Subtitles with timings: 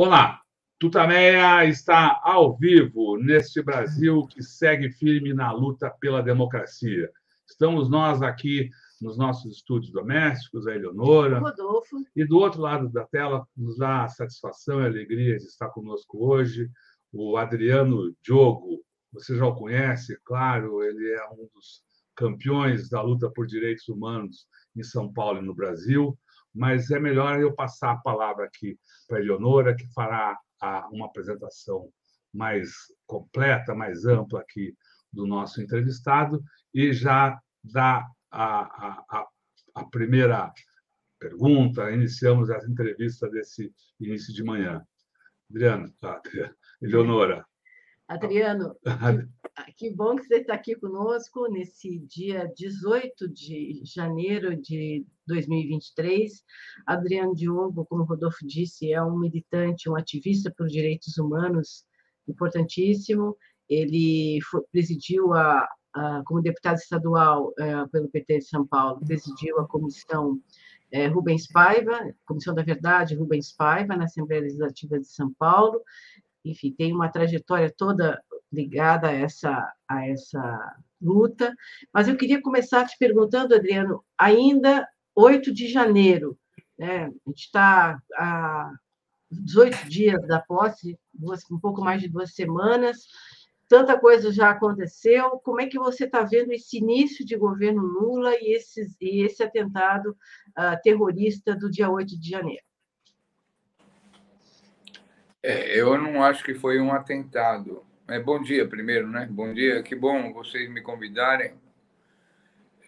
[0.00, 0.40] Olá,
[0.78, 7.10] Tutameia está ao vivo neste Brasil que segue firme na luta pela democracia.
[7.44, 8.70] Estamos nós aqui
[9.02, 11.40] nos nossos estúdios domésticos, a Eleonora.
[11.40, 11.96] Rodolfo.
[12.14, 16.70] E do outro lado da tela, nos dá satisfação e alegria de estar conosco hoje
[17.12, 18.84] o Adriano Diogo.
[19.12, 21.82] Você já o conhece, claro, ele é um dos
[22.14, 24.46] campeões da luta por direitos humanos
[24.76, 26.16] em São Paulo e no Brasil
[26.58, 28.76] mas é melhor eu passar a palavra aqui
[29.06, 30.36] para a Eleonora, que fará
[30.90, 31.88] uma apresentação
[32.34, 32.70] mais
[33.06, 34.74] completa, mais ampla aqui
[35.12, 36.42] do nosso entrevistado,
[36.74, 39.26] e já dá a, a,
[39.76, 40.52] a primeira
[41.18, 44.84] pergunta, iniciamos essa entrevista desse início de manhã.
[45.48, 46.20] Adriano, tá,
[46.82, 47.46] Eleonora.
[48.08, 48.74] Adriano,
[49.66, 56.42] que, que, bom que você está aqui conosco nesse dia 18 de janeiro de 2023.
[56.86, 61.84] Adriano Diogo, como o Rodolfo disse, é um militante, um ativista por direitos humanos
[62.26, 63.36] importantíssimo.
[63.68, 69.60] Ele foi, presidiu a, a, como deputado estadual é, pelo PT de São Paulo, presidiu
[69.60, 70.40] a comissão
[70.90, 75.82] é, Rubens Paiva, Comissão da Verdade Rubens Paiva, na Assembleia Legislativa de São Paulo,
[76.50, 81.54] enfim, tem uma trajetória toda ligada a essa, a essa luta.
[81.92, 86.38] Mas eu queria começar te perguntando, Adriano, ainda 8 de janeiro,
[86.78, 87.04] né?
[87.04, 88.72] a gente está a
[89.30, 90.98] 18 dias da posse,
[91.50, 93.06] um pouco mais de duas semanas,
[93.68, 95.38] tanta coisa já aconteceu.
[95.40, 99.42] Como é que você está vendo esse início de governo Lula e, esses, e esse
[99.42, 102.67] atentado uh, terrorista do dia 8 de janeiro?
[105.42, 107.84] É, eu não acho que foi um atentado.
[108.08, 109.28] É, bom dia, primeiro, né?
[109.30, 111.54] Bom dia, que bom vocês me convidarem.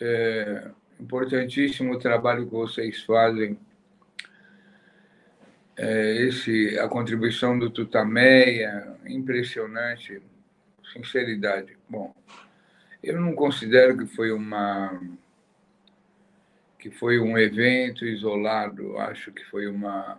[0.01, 3.59] É importantíssimo o trabalho que vocês fazem.
[5.77, 10.21] É, esse, a contribuição do Tutameia, impressionante,
[10.93, 11.79] sinceridade.
[11.89, 12.15] Bom,
[13.03, 15.01] eu não considero que foi uma
[16.79, 20.19] que foi um evento isolado, acho que foi uma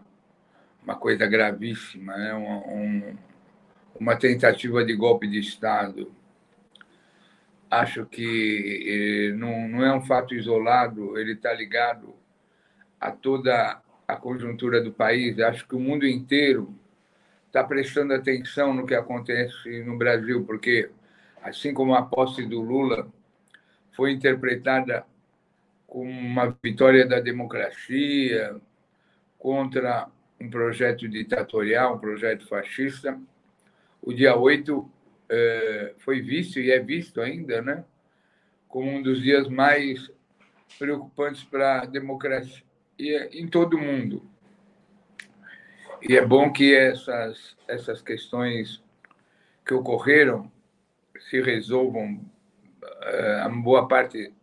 [0.84, 2.34] uma coisa gravíssima, né?
[2.34, 3.18] Um,
[4.00, 6.12] uma tentativa de golpe de Estado.
[7.70, 12.16] Acho que eh, não, não é um fato isolado, ele está ligado
[13.00, 15.40] a toda a conjuntura do país.
[15.40, 16.76] Acho que o mundo inteiro
[17.48, 20.90] está prestando atenção no que acontece no Brasil, porque,
[21.44, 23.08] assim como a posse do Lula
[23.92, 25.06] foi interpretada
[25.86, 28.56] como uma vitória da democracia
[29.38, 30.08] contra
[30.42, 33.20] um projeto ditatorial, um projeto fascista.
[34.02, 34.92] O dia 8
[35.30, 37.86] eh, foi visto e é visto ainda, né,
[38.68, 40.12] como um dos dias mais
[40.80, 42.64] preocupantes para a democracia
[43.00, 44.26] em todo o mundo.
[46.02, 48.84] E é bom que essas, essas questões
[49.64, 50.52] que ocorreram
[51.30, 52.20] se resolvam,
[53.04, 54.34] eh, a boa parte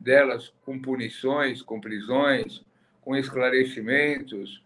[0.00, 2.64] delas, com punições, com prisões,
[3.02, 4.65] com esclarecimentos,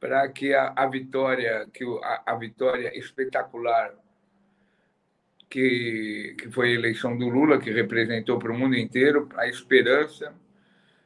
[0.00, 3.94] para que a, a, vitória, que a, a, vitória espetacular
[5.48, 10.34] que, que foi a eleição do Lula, que representou para o mundo inteiro a esperança,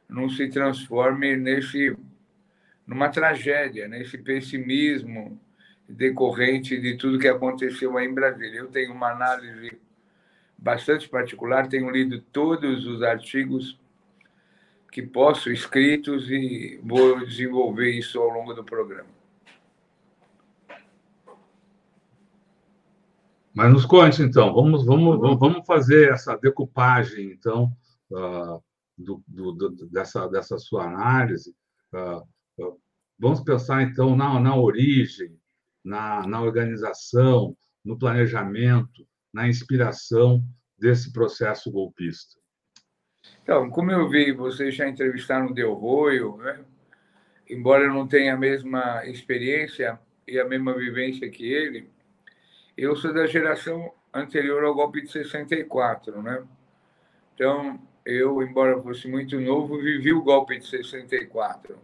[0.07, 1.95] não se transforme nesse
[2.87, 5.41] numa tragédia, nesse pessimismo
[5.89, 8.59] decorrente de tudo que aconteceu aí em Brasília.
[8.59, 9.75] Eu tenho uma análise
[10.55, 13.79] bastante particular, tenho lido todos os artigos
[14.95, 19.09] que posso, escritos, e vou desenvolver isso ao longo do programa.
[23.53, 27.75] Mas nos conte, então, vamos, vamos, vamos fazer essa decupagem, então,
[28.09, 28.63] uh,
[28.97, 31.53] do, do, do, dessa, dessa sua análise.
[31.91, 32.79] Uh, uh,
[33.19, 35.37] vamos pensar, então, na, na origem,
[35.83, 40.41] na, na organização, no planejamento, na inspiração
[40.79, 42.44] desse processo golpista.
[43.43, 46.59] Então, como eu vi, vocês já entrevistaram o Del Roio, né?
[47.49, 51.87] embora eu não tenha a mesma experiência e a mesma vivência que ele,
[52.75, 56.43] eu sou da geração anterior ao golpe de 64, né?
[57.33, 61.77] Então, eu, embora fosse muito novo, vivi o golpe de 64.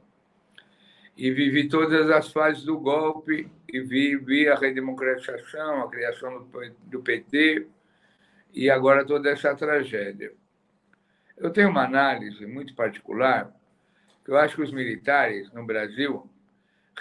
[1.16, 6.48] E vivi todas as fases do golpe, e vi, vi a redemocratização, a criação
[6.88, 7.68] do PT,
[8.54, 10.34] e agora toda essa tragédia.
[11.42, 13.52] Eu tenho uma análise muito particular,
[14.24, 16.30] que eu acho que os militares no Brasil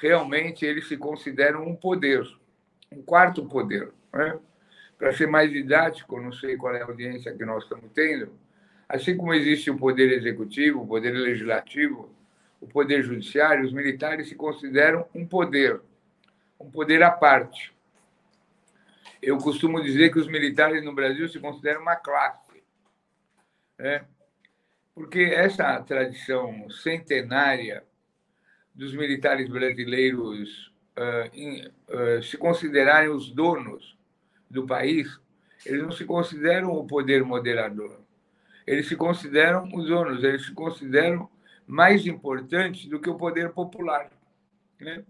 [0.01, 2.27] realmente eles se consideram um poder,
[2.91, 3.93] um quarto poder.
[4.11, 4.39] Né?
[4.97, 8.33] Para ser mais didático, não sei qual é a audiência que nós estamos tendo,
[8.89, 12.11] assim como existe o poder executivo, o poder legislativo,
[12.63, 15.83] o poder judiciário, os militares se consideram um poder.
[16.59, 17.75] um poder à parte.
[19.21, 22.63] Eu costumo dizer que os militares no Brasil se consideram uma classe.
[23.79, 24.03] Né?
[25.01, 27.83] Porque essa tradição centenária
[28.75, 33.97] dos militares brasileiros uh, in, uh, se considerarem os donos
[34.51, 35.19] do país,
[35.65, 37.99] eles não se consideram o poder moderador.
[38.67, 41.31] Eles se consideram os donos, eles se consideram
[41.67, 44.11] mais importantes do que o poder popular.
[44.79, 45.03] Né?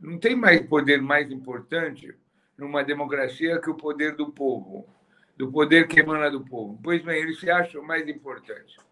[0.00, 2.16] Não tem mais poder mais importante
[2.56, 4.88] numa democracia que o poder do povo,
[5.36, 6.80] do poder que emana do povo.
[6.82, 8.87] Pois bem, eles se acham mais importantes.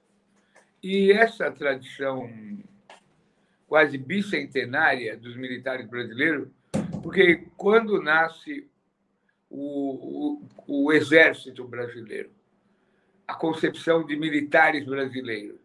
[0.83, 2.31] E essa tradição
[3.67, 6.49] quase bicentenária dos militares brasileiros,
[7.03, 8.69] porque quando nasce
[9.51, 12.31] o, o, o exército brasileiro,
[13.27, 15.59] a concepção de militares brasileiros,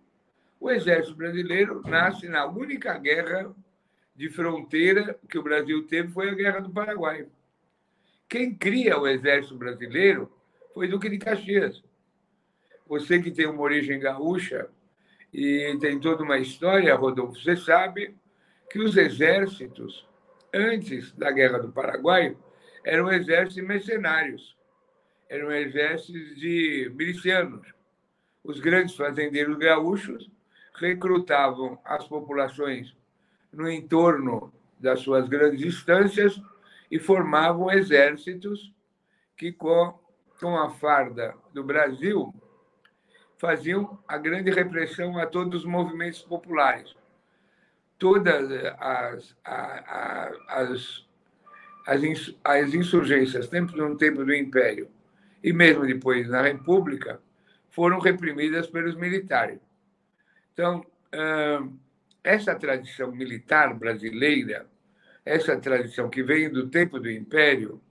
[0.60, 3.54] o exército brasileiro nasce na única guerra
[4.16, 7.28] de fronteira que o Brasil teve foi a Guerra do Paraguai.
[8.28, 10.31] Quem cria o exército brasileiro
[10.74, 11.84] foi Duque de Caxias.
[12.88, 14.69] Você que tem uma origem gaúcha
[15.33, 18.16] e tem toda uma história, Rodolfo, você sabe
[18.69, 20.07] que os exércitos,
[20.54, 22.36] antes da Guerra do Paraguai,
[22.83, 24.57] eram exércitos mercenários,
[25.30, 27.74] eram exércitos de milicianos.
[28.44, 30.30] Os grandes fazendeiros gaúchos
[30.75, 32.95] recrutavam as populações
[33.51, 36.42] no entorno das suas grandes instâncias
[36.89, 38.74] e formavam exércitos
[39.38, 39.98] que, com,
[40.39, 42.34] com a farda do Brasil,
[43.42, 46.96] faziam a grande repressão a todos os movimentos populares.
[47.98, 51.06] Todas as, as,
[51.88, 52.04] as,
[52.44, 54.88] as insurgências, tanto no tempo do Império
[55.44, 57.20] e mesmo depois na República,
[57.72, 59.60] foram reprimidas pelos militares.
[60.54, 60.86] Então,
[62.24, 64.68] essa tradição militar brasileira,
[65.26, 67.82] essa tradição que vem do tempo do Império,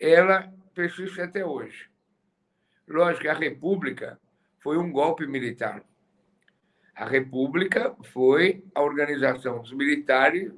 [0.00, 1.88] ela persiste até hoje.
[2.88, 4.18] Lógico que a República
[4.62, 5.84] foi um golpe militar.
[6.94, 10.52] A República foi a organização dos militares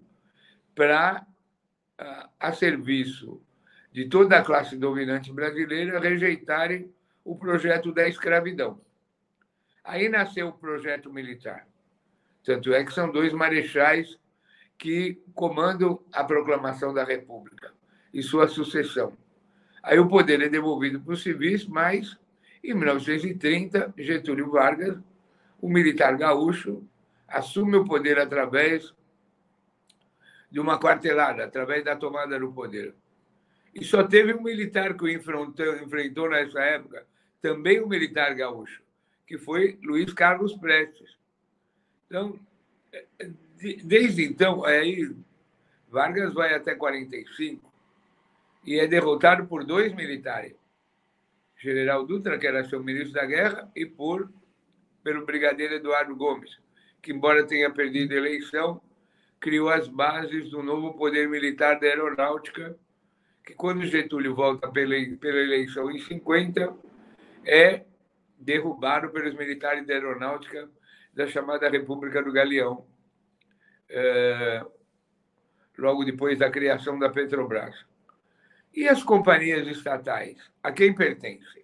[0.75, 1.27] para,
[2.39, 3.41] a serviço
[3.93, 6.93] de toda a classe dominante brasileira, rejeitarem
[7.25, 8.81] o projeto da escravidão.
[9.83, 11.67] Aí nasceu o projeto militar.
[12.43, 14.19] Tanto é que são dois marechais
[14.77, 17.73] que comandam a proclamação da República
[18.12, 19.17] e sua sucessão.
[19.83, 22.19] Aí o poder é devolvido para os civis, mas
[22.70, 24.99] em 1930, Getúlio Vargas,
[25.61, 26.82] o militar gaúcho,
[27.28, 28.94] assume o poder através
[30.50, 32.94] de uma quartelada, através da tomada do poder.
[33.75, 37.06] E só teve um militar que o enfrentou, enfrentou nessa época,
[37.43, 38.82] também um militar gaúcho,
[39.26, 41.19] que foi Luiz Carlos Prestes.
[42.06, 42.38] Então,
[43.84, 45.14] desde então, aí
[45.88, 47.72] Vargas vai até 45
[48.64, 50.55] e é derrotado por dois militares.
[51.64, 54.31] General Dutra, que era seu ministro da Guerra, e por
[55.02, 56.58] pelo brigadeiro Eduardo Gomes,
[57.02, 58.81] que embora tenha perdido a eleição,
[59.40, 62.76] criou as bases do novo poder militar da aeronáutica,
[63.44, 66.74] que quando Getúlio volta pela, pela eleição em 50,
[67.46, 67.84] é
[68.39, 70.69] derrubado pelos militares da aeronáutica
[71.15, 72.86] da chamada República do Galeão,
[73.89, 74.65] é,
[75.79, 77.74] logo depois da criação da Petrobras.
[78.74, 80.36] E as companhias estatais?
[80.60, 81.62] A quem pertencem?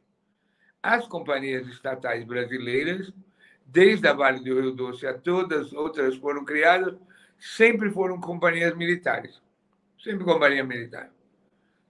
[0.80, 3.12] As companhias estatais brasileiras,
[3.66, 6.96] desde a Vale do Rio Doce a todas outras foram criadas,
[7.36, 9.42] sempre foram companhias militares.
[9.98, 11.10] Sempre companhia militar.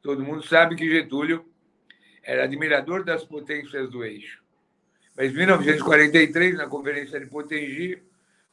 [0.00, 1.44] Todo mundo sabe que Getúlio
[2.22, 4.42] era admirador das potências do eixo.
[5.14, 8.02] Mas em 1943, na Conferência de Potengi,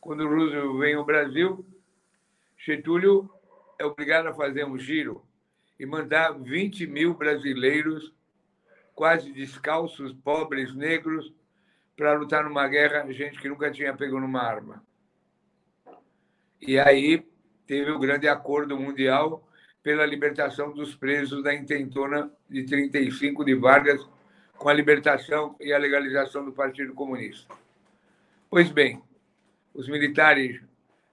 [0.01, 1.65] quando Roosevelt vem ao Brasil,
[2.57, 3.29] Getúlio
[3.79, 5.25] é obrigado a fazer um giro
[5.79, 8.13] e mandar 20 mil brasileiros,
[8.95, 11.33] quase descalços, pobres, negros,
[11.95, 14.83] para lutar numa guerra, gente que nunca tinha pego numa arma.
[16.61, 17.25] E aí
[17.65, 19.47] teve o grande acordo mundial
[19.83, 24.07] pela libertação dos presos da intentona de 35 de Vargas
[24.57, 27.53] com a libertação e a legalização do Partido Comunista.
[28.49, 29.01] Pois bem,
[29.73, 30.61] os militares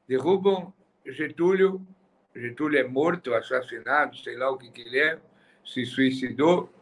[0.08, 0.72] derrubam
[1.06, 1.86] Getúlio,
[2.34, 5.18] Getúlio é morto, assassinado, sei lá o que, que ele é,
[5.64, 6.72] se suicidou,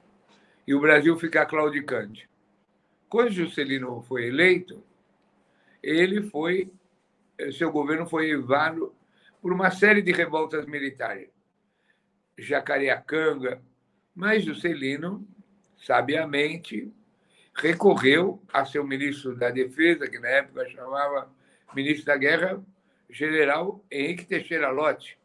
[0.67, 2.29] e o Brasil fica claudicante.
[3.09, 4.83] Quando Juscelino foi eleito,
[5.83, 6.73] ele foi,
[7.57, 8.95] seu governo foi levado
[9.41, 11.29] por uma série de revoltas militares.
[12.39, 13.61] Jacareacanga,
[14.15, 15.27] mas Juscelino
[15.83, 16.93] sabiamente,
[17.55, 21.31] recorreu a seu ministro da Defesa, que na época chamava
[21.75, 22.63] ministro da Guerra,
[23.11, 25.19] general Henrique Teixeira Lott.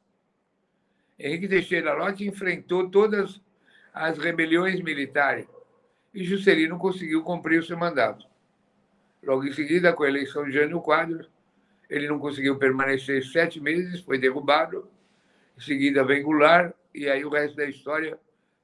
[1.20, 3.42] Henrique Teixeira Lott enfrentou todas
[3.94, 5.48] as rebeliões militares
[6.14, 8.26] e Juscelino conseguiu cumprir o seu mandato.
[9.24, 11.30] Logo em seguida, com a eleição de Jânio Quadros,
[11.90, 14.88] ele não conseguiu permanecer sete meses, foi derrubado.
[15.58, 18.18] Em seguida, vem Goulart, e aí o resto da história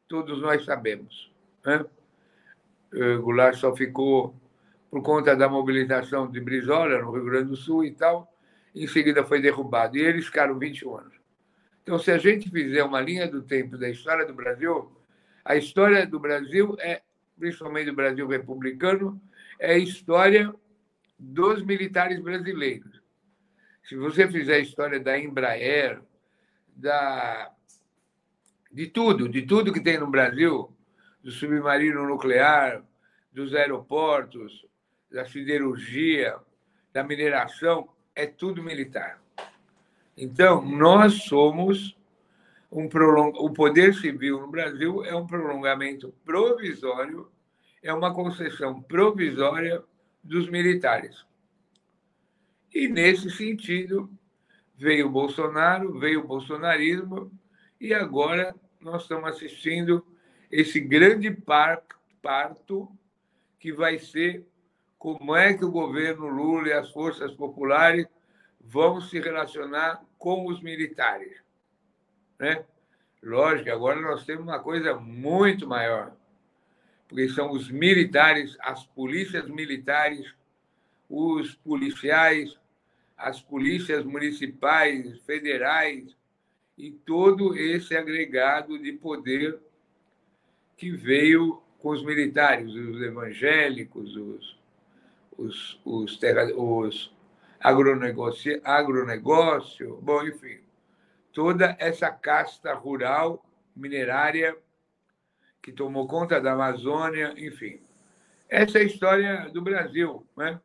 [0.07, 1.31] todos nós sabemos.
[1.65, 1.85] Né?
[2.93, 4.35] Eh, Goulart só ficou
[4.91, 8.31] por conta da mobilização de Brizola, no Rio Grande do Sul e tal.
[8.75, 9.97] Em seguida, foi derrubado.
[9.97, 11.22] E eles ficaram 21 anos.
[11.83, 14.91] Então, se a gente fizer uma linha do tempo da história do Brasil,
[15.43, 17.01] a história do Brasil é,
[17.37, 19.21] principalmente do Brasil republicano,
[19.59, 20.53] é a história
[21.19, 23.01] dos militares brasileiros.
[23.83, 26.01] Se você fizer a história da Embraer,
[26.75, 27.51] da,
[28.71, 30.73] de tudo, de tudo que tem no Brasil,
[31.21, 32.83] do submarino nuclear,
[33.31, 34.65] dos aeroportos,
[35.11, 36.37] da siderurgia,
[36.91, 39.22] da mineração, é tudo militar.
[40.15, 41.97] Então, nós somos
[42.71, 43.31] um prolong...
[43.37, 47.29] o poder civil no Brasil é um prolongamento provisório,
[47.81, 49.83] é uma concessão provisória
[50.23, 51.25] dos militares.
[52.73, 54.09] E, nesse sentido,
[54.75, 57.31] veio o Bolsonaro, veio o bolsonarismo,
[57.79, 60.05] e agora nós estamos assistindo
[60.51, 61.31] esse grande
[62.21, 62.89] parto
[63.59, 64.45] que vai ser
[64.97, 68.07] como é que o governo Lula e as forças populares
[68.63, 71.43] vão se relacionar com os militares.
[72.39, 72.63] Né?
[73.21, 76.15] Lógico, agora nós temos uma coisa muito maior,
[77.07, 80.33] porque são os militares, as polícias militares,
[81.09, 82.57] os policiais,
[83.17, 86.15] as polícias municipais, federais
[86.77, 89.59] e todo esse agregado de poder
[90.75, 94.59] que veio com os militares, os evangélicos, os,
[95.37, 97.12] os, os, terra, os
[97.63, 100.59] agronegócio, agronegócio, bom, enfim,
[101.31, 103.43] toda essa casta rural
[103.73, 104.55] minerária
[105.61, 107.79] que tomou conta da Amazônia, enfim.
[108.49, 110.59] Essa é a história do Brasil, né?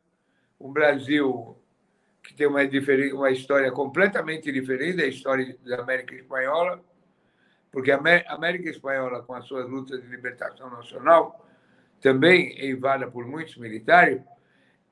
[0.59, 1.57] Um Brasil
[2.21, 2.59] que tem uma,
[3.13, 6.83] uma história completamente diferente da história da América Espanhola,
[7.71, 11.47] porque a América Espanhola, com as suas lutas de libertação nacional,
[12.01, 14.21] também eivada por muitos militares,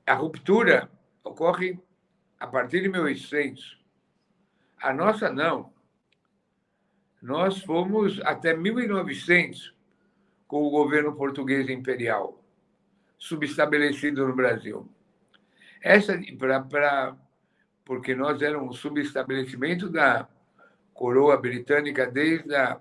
[0.06, 0.90] a ruptura
[1.22, 1.78] ocorre
[2.38, 3.78] a partir de 1800.
[4.80, 5.72] A nossa não.
[7.20, 9.74] Nós fomos até 1900
[10.46, 12.42] com o governo português imperial,
[13.18, 14.88] subestabelecido no Brasil.
[15.82, 16.18] Essa
[16.68, 17.16] para
[17.84, 20.28] porque nós éramos um subestabelecimento da
[20.92, 22.78] coroa britânica desde a,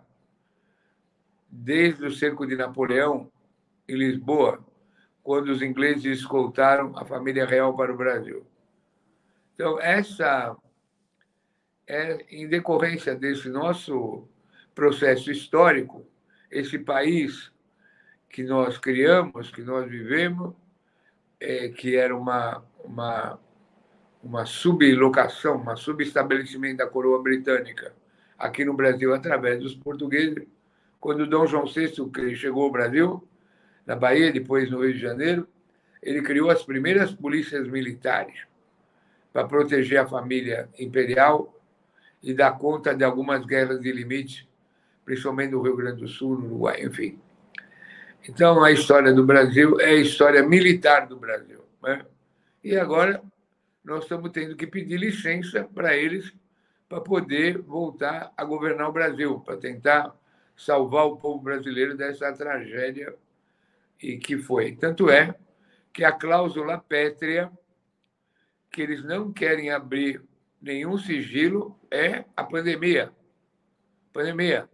[1.49, 3.31] desde o cerco de Napoleão
[3.87, 4.65] em Lisboa,
[5.23, 8.45] quando os ingleses escoltaram a família real para o Brasil.
[9.57, 10.55] Então, essa
[11.87, 14.27] é em decorrência desse nosso
[14.75, 16.05] processo histórico,
[16.51, 17.51] esse país
[18.29, 20.53] que nós criamos, que nós vivemos,
[21.39, 23.39] é, que era uma, uma,
[24.21, 27.95] uma sublocação, uma subestabelecimento da coroa britânica
[28.37, 30.45] aqui no Brasil através dos portugueses.
[30.99, 33.27] Quando Dom João VI chegou ao Brasil,
[33.87, 35.47] na Bahia, depois no Rio de Janeiro,
[35.99, 38.46] ele criou as primeiras polícias militares
[39.31, 41.53] para proteger a família imperial
[42.22, 44.50] e dar conta de algumas guerras de limite,
[45.05, 47.19] principalmente no Rio Grande do Sul, no Uruguai, enfim.
[48.27, 51.63] Então, a história do Brasil é a história militar do Brasil.
[51.81, 52.05] Né?
[52.63, 53.22] E agora
[53.84, 56.34] nós estamos tendo que pedir licença para eles
[56.89, 60.15] para poder voltar a governar o Brasil, para tentar
[60.55, 63.13] salvar o povo brasileiro dessa tragédia
[64.01, 64.74] e que foi.
[64.74, 65.36] Tanto é
[65.93, 67.51] que a cláusula pétrea
[68.77, 70.22] que eles não querem abrir
[70.62, 73.12] nenhum sigilo é a pandemia.
[74.13, 74.69] Pandemia.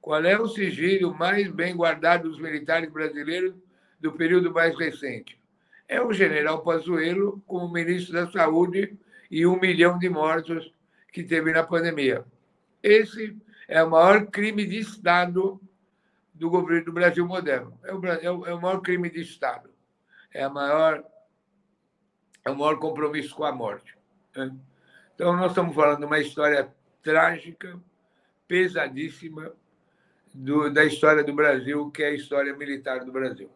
[0.00, 3.52] Qual é o sigilo mais bem guardado dos militares brasileiros
[3.98, 5.40] do período mais recente?
[5.88, 8.96] É o general Pazuello como ministro da Saúde
[9.28, 10.72] e um milhão de mortos
[11.12, 12.24] que teve na pandemia.
[12.80, 15.60] Esse é o maior crime de Estado
[16.32, 17.76] do governo do Brasil moderno.
[17.82, 19.68] É o, é é o maior crime de Estado.
[20.32, 21.02] É a maior
[22.44, 23.96] é o maior compromisso com a morte.
[24.36, 24.54] Né?
[25.14, 27.78] Então, nós estamos falando de uma história trágica,
[28.48, 29.52] pesadíssima,
[30.34, 33.50] do, da história do Brasil, que é a história militar do Brasil.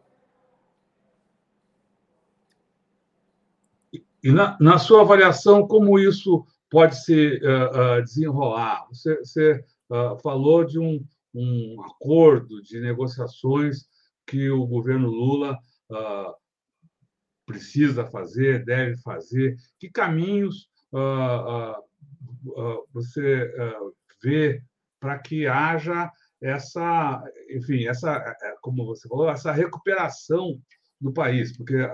[4.23, 8.85] E na, na sua avaliação, como isso pode se uh, uh, desenrolar?
[8.89, 11.03] Você, você uh, falou de um,
[11.33, 13.87] um acordo de negociações
[14.25, 15.57] que o governo Lula
[17.47, 19.55] precisa fazer, deve fazer?
[19.79, 21.81] Que caminhos uh,
[22.45, 23.51] uh, você
[24.21, 24.61] vê
[24.99, 26.11] para que haja
[26.41, 30.59] essa, enfim, essa, é, como você falou, essa recuperação
[30.99, 31.89] do país, porque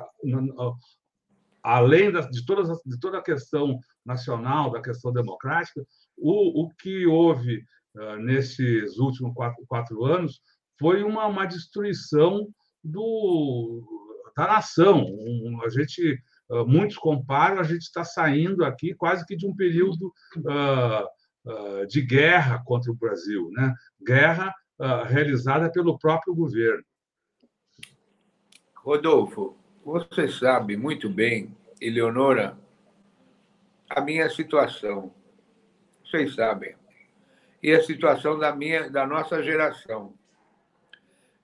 [1.61, 5.85] além de, todas, de toda a questão nacional, da questão democrática,
[6.17, 7.63] o, o que houve
[7.95, 10.41] uh, nesses últimos quatro, quatro anos
[10.79, 12.47] foi uma, uma destruição
[12.83, 13.81] do,
[14.35, 15.05] da nação.
[15.05, 19.55] Um, a gente, uh, muitos comparam, a gente está saindo aqui quase que de um
[19.55, 23.73] período uh, de guerra contra o Brasil, né?
[24.05, 24.53] guerra
[25.07, 26.83] realizada pelo próprio governo.
[28.75, 32.57] Rodolfo, você sabe muito bem, Eleonora,
[33.89, 35.13] a minha situação.
[36.03, 36.75] Vocês sabem.
[37.61, 40.13] E a situação da minha, da nossa geração.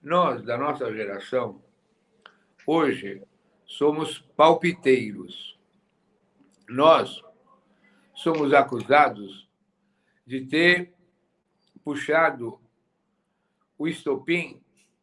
[0.02, 1.62] Nós, da nossa geração,
[2.66, 3.24] hoje
[3.66, 5.58] somos palpiteiros.
[6.68, 7.22] Nós
[8.14, 9.50] somos acusados
[10.26, 10.94] de ter
[11.84, 12.60] puxado
[13.78, 14.62] o estopim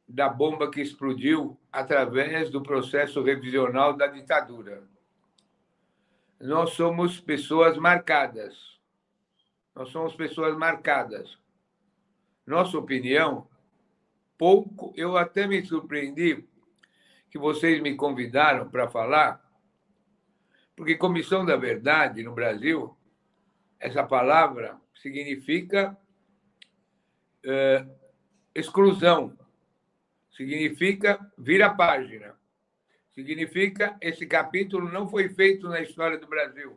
[0.09, 4.85] da bomba que explodiu através do processo revisional da ditadura.
[6.39, 8.79] Nós somos pessoas marcadas.
[9.75, 11.39] Nós somos pessoas marcadas.
[12.47, 13.49] Nossa opinião,
[14.39, 16.47] pouco, eu até me surpreendi
[17.31, 19.45] que vocês me convidaram para falar,
[20.75, 22.97] porque Comissão da Verdade no Brasil,
[23.79, 25.97] essa palavra significa
[27.45, 27.87] é,
[28.55, 29.37] exclusão,
[30.31, 32.35] significa vira página.
[33.17, 36.77] Significa esse capítulo não foi feito na história do Brasil.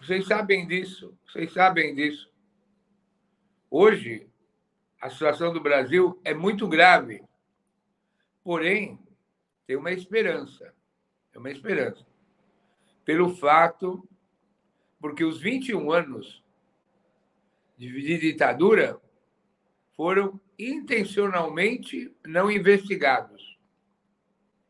[0.00, 2.28] Vocês sabem disso, vocês sabem disso.
[3.70, 4.28] Hoje,
[5.00, 7.22] a situação do Brasil é muito grave.
[8.44, 8.98] Porém,
[9.66, 10.74] tem uma esperança.
[11.32, 12.06] É uma esperança.
[13.04, 14.06] Pelo fato,
[15.00, 16.44] porque os 21 anos
[17.76, 19.00] de ditadura
[19.96, 23.58] foram intencionalmente não investigados.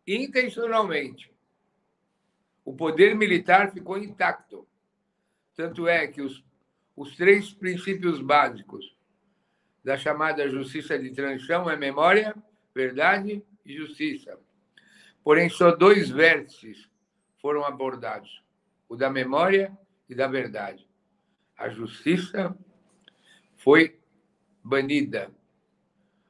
[0.06, 1.32] Intencionalmente.
[2.64, 4.66] O poder militar ficou intacto.
[5.56, 6.44] Tanto é que os,
[6.96, 8.96] os três princípios básicos
[9.82, 12.34] da chamada justiça de transição é memória,
[12.74, 14.38] verdade e justiça.
[15.22, 16.88] Porém, só dois vértices
[17.40, 18.42] foram abordados:
[18.88, 19.76] o da memória
[20.08, 20.88] e da verdade.
[21.56, 22.56] A justiça
[23.56, 23.98] foi
[24.62, 25.30] banida.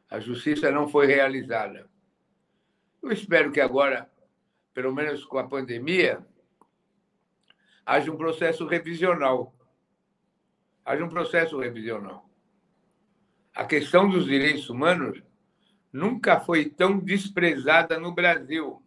[0.09, 1.89] A justiça não foi realizada.
[3.03, 4.11] Eu espero que agora,
[4.73, 6.25] pelo menos com a pandemia,
[7.85, 9.55] haja um processo revisional.
[10.85, 12.29] Haja um processo revisional.
[13.55, 15.23] A questão dos direitos humanos
[15.95, 18.83] nunca foi tão desprezada no Brasil.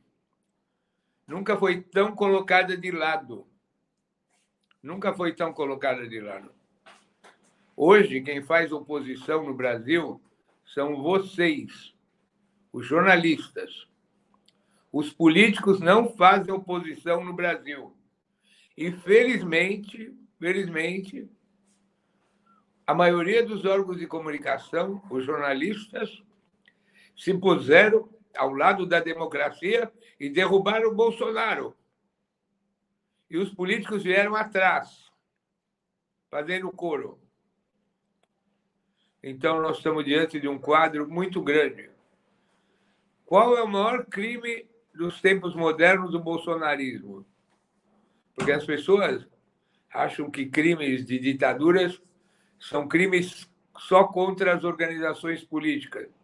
[1.26, 3.48] Nunca foi tão colocada de lado.
[4.84, 6.52] Nunca foi tão colocada de lado.
[7.78, 10.22] Hoje, quem faz oposição no Brasil
[10.66, 11.94] são vocês,
[12.74, 13.88] os jornalistas.
[14.92, 17.96] Os políticos não fazem oposição no Brasil.
[18.76, 21.30] E, felizmente, felizmente,
[22.86, 26.22] a maioria dos órgãos de comunicação, os jornalistas,
[27.18, 31.76] se puseram ao lado da democracia e derrubaram o Bolsonaro.
[33.30, 35.12] E os políticos vieram atrás,
[36.30, 37.20] fazendo coro.
[39.22, 41.90] Então, nós estamos diante de um quadro muito grande.
[43.26, 47.26] Qual é o maior crime dos tempos modernos do bolsonarismo?
[48.36, 49.28] Porque as pessoas
[49.92, 52.00] acham que crimes de ditaduras
[52.60, 53.50] são crimes
[53.80, 56.17] só contra as organizações políticas.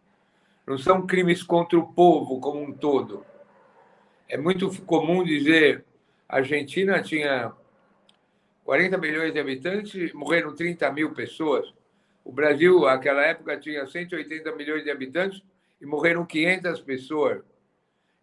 [0.66, 3.24] Não são crimes contra o povo como um todo.
[4.28, 5.84] É muito comum dizer
[6.28, 7.52] a Argentina tinha
[8.64, 11.72] 40 milhões de habitantes, morreram 30 mil pessoas.
[12.24, 15.42] O Brasil, naquela época, tinha 180 milhões de habitantes
[15.80, 17.42] e morreram 500 pessoas.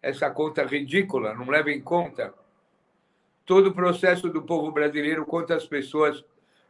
[0.02, 2.34] Essa conta ridícula, não leva em conta
[3.44, 6.24] todo o processo do povo brasileiro, quantas pessoas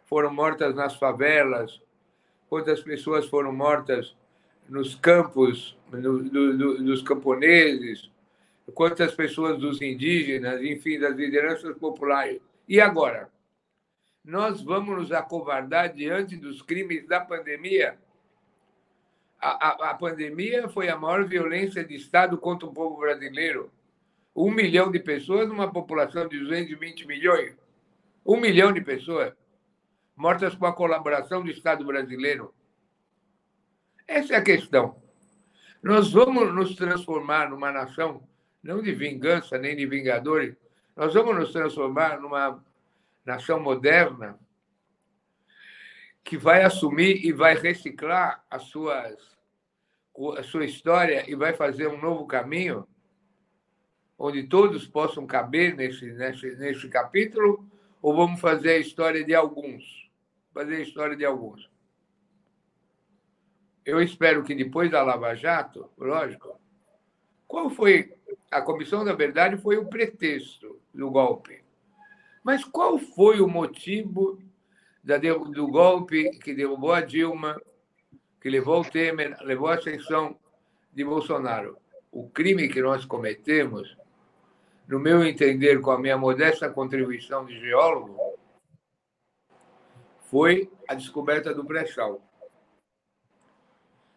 [0.05, 1.81] foram mortas nas favelas,
[2.49, 4.15] quantas pessoas foram mortas
[4.69, 8.11] nos campos, no, camponeses,
[8.75, 12.41] quantas pessoas dos indígenas, enfim, das lideranças populares.
[12.69, 13.31] E agora?
[14.25, 17.99] nós vamos nos acovardar diante dos crimes da pandemia?
[19.41, 23.73] A, a, a, pandemia foi a maior violência de Estado contra o povo brasileiro.
[24.35, 27.57] Um milhão de pessoas numa população de 220 milhões.
[28.25, 29.35] Um milhão de pessoas
[30.17, 32.55] mortas com a colaboração do Estado brasileiro.
[34.13, 35.03] Essa é a questão.
[35.83, 38.23] Nós vamos nos transformar numa nação,
[38.63, 40.55] não de vingança nem de vingadores,
[40.95, 42.63] nós vamos nos transformar numa
[43.25, 44.39] nação moderna,
[46.23, 49.17] que vai assumir e vai reciclar as suas,
[50.37, 52.87] a sua história e vai fazer um novo caminho,
[54.19, 57.67] onde todos possam caber nesse, nesse, nesse capítulo,
[58.03, 59.83] ou vamos fazer a história de alguns?
[60.53, 61.72] Fazer a história de alguns.
[63.85, 66.61] Eu espero que depois da Lava Jato, lógico,
[67.47, 68.15] qual foi.
[68.51, 71.63] A Comissão da Verdade foi o pretexto do golpe.
[72.43, 74.39] Mas qual foi o motivo
[75.03, 77.61] do golpe que derrubou a Dilma,
[78.41, 80.37] que levou o Temer, levou a ascensão
[80.93, 81.79] de Bolsonaro?
[82.11, 83.97] O crime que nós cometemos,
[84.87, 88.19] no meu entender, com a minha modesta contribuição de geólogo,
[90.31, 92.21] foi a descoberta do pré-sal.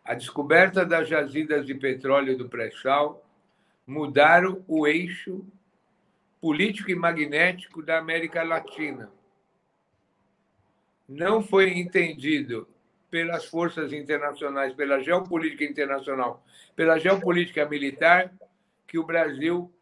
[0.06, 3.28] A descoberta das jazidas de petróleo do pré-sal
[3.88, 5.44] mudaram o eixo
[6.40, 9.12] político e magnético da América Latina.
[11.10, 12.68] Não foi entendido
[13.10, 18.32] pelas forças internacionais, pela geopolítica internacional, pela geopolítica militar,
[18.88, 19.74] que o Brasil,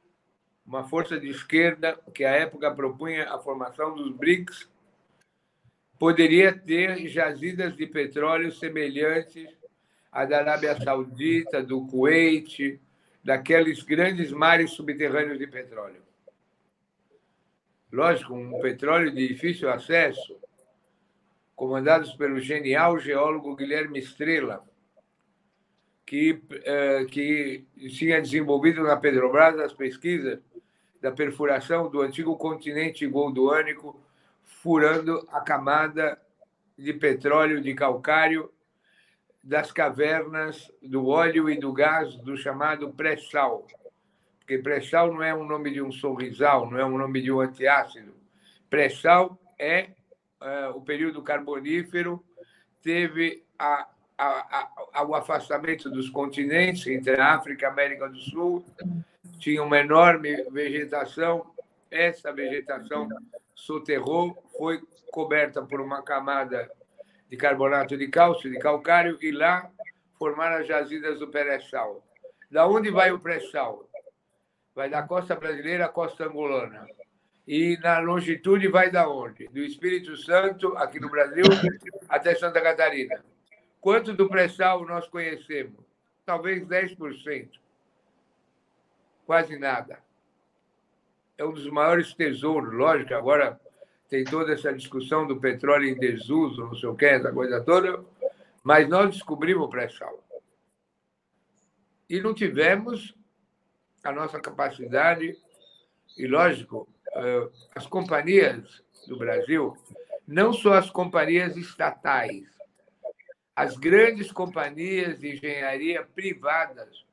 [0.65, 4.69] uma força de esquerda que à época propunha a formação dos BRICS,
[5.99, 9.62] poderia ter jazidas de petróleo semelhantes
[10.13, 12.79] à da Arábia Saudita, do Kuwait,
[13.23, 16.03] daqueles grandes mares subterrâneos de petróleo.
[17.91, 20.39] Lógico, um petróleo de difícil acesso,
[21.55, 24.63] comandados pelo genial geólogo Guilherme Estrela,
[26.05, 30.39] que, eh, que tinha desenvolvido na Petrobras as pesquisas
[31.01, 33.99] da perfuração do antigo continente goldoânico,
[34.43, 36.21] furando a camada
[36.77, 38.51] de petróleo de calcário
[39.43, 43.67] das cavernas do óleo e do gás do chamado pré-sal.
[44.39, 47.41] Porque pré-sal não é um nome de um sorrisal, não é um nome de um
[47.41, 48.13] antiácido.
[48.69, 49.89] Pré-sal é,
[50.41, 52.23] é, o período carbonífero,
[52.81, 58.19] teve a, a, a, o afastamento dos continentes entre a África e a América do
[58.19, 58.65] Sul,
[59.39, 61.45] tinha uma enorme vegetação,
[61.91, 63.07] essa vegetação
[63.53, 66.69] soterrou, foi coberta por uma camada
[67.33, 69.67] de carbonato de cálcio, de calcário, e lá
[70.19, 72.05] formaram as jazidas do pré-sal.
[72.51, 73.89] Da onde vai o pré-sal?
[74.75, 76.85] vai da costa brasileira à costa angolana.
[77.47, 79.47] E na longitude vai da onde?
[79.47, 81.43] Do Espírito Santo, aqui no Brasil,
[82.07, 83.25] até Santa Catarina.
[83.81, 85.83] Quanto do pré-sal nós conhecemos?
[86.23, 87.49] Talvez 10%.
[89.25, 89.97] Quase nada.
[91.35, 93.59] É um dos maiores tesouros, lógico, agora
[94.13, 98.05] tem toda essa discussão do petróleo em desuso, não sei o que, essa coisa toda,
[98.63, 100.23] mas nós descobrimos o pré-sal.
[102.07, 103.15] E não tivemos
[104.03, 105.35] a nossa capacidade
[106.15, 109.75] e, lógico, eh, as companhias do Brasil,
[110.27, 112.45] não só as companhias estatais,
[113.55, 117.03] as grandes companhias de engenharia privadas,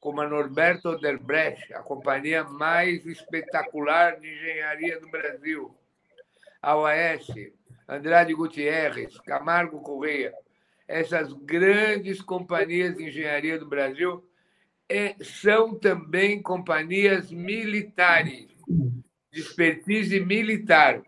[0.00, 5.76] como a Norberto Oderbrecht, a companhia mais espetacular de engenharia do Brasil,
[6.66, 7.28] a OAS,
[7.88, 10.34] Andrade Gutierrez, Camargo Correia,
[10.88, 14.28] essas grandes companhias de engenharia do Brasil
[14.88, 18.48] é, são também companhias militares,
[19.30, 21.00] de expertise militar.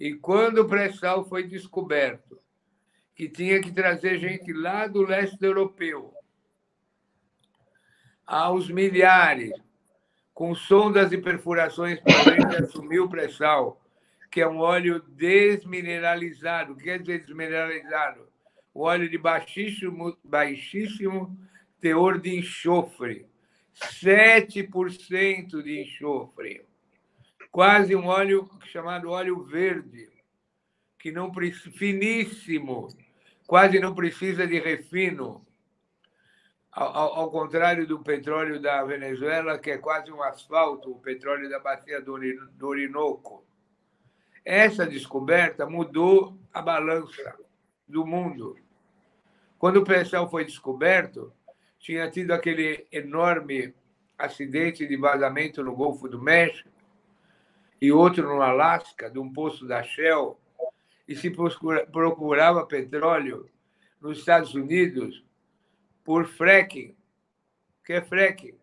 [0.00, 2.40] E quando o pré-sal foi descoberto,
[3.14, 6.12] que tinha que trazer gente lá do leste europeu,
[8.26, 9.52] aos milhares,
[10.32, 13.80] com sondas e perfurações para assumir o pré-sal,
[14.34, 16.72] que é um óleo desmineralizado.
[16.72, 18.28] O que dizer desmineralizado?
[18.74, 21.38] Um óleo de baixíssimo, baixíssimo
[21.80, 23.28] teor de enxofre,
[23.72, 26.66] 7% de enxofre.
[27.48, 30.10] Quase um óleo chamado óleo verde,
[30.98, 31.32] que não
[31.78, 32.88] finíssimo,
[33.46, 35.46] quase não precisa de refino.
[36.72, 41.60] Ao, ao, contrário do petróleo da Venezuela, que é quase um asfalto, o petróleo da
[41.60, 43.53] bacia do Orinoco.
[44.44, 47.34] Essa descoberta mudou a balança
[47.88, 48.56] do mundo.
[49.58, 51.32] Quando o pré-sal foi descoberto,
[51.78, 53.74] tinha tido aquele enorme
[54.18, 56.68] acidente de vazamento no Golfo do México
[57.80, 60.38] e outro no Alasca, de um poço da Shell,
[61.06, 63.48] e se procurava petróleo
[64.00, 65.24] nos Estados Unidos
[66.02, 66.96] por fracking.
[67.80, 68.58] O que é fracking?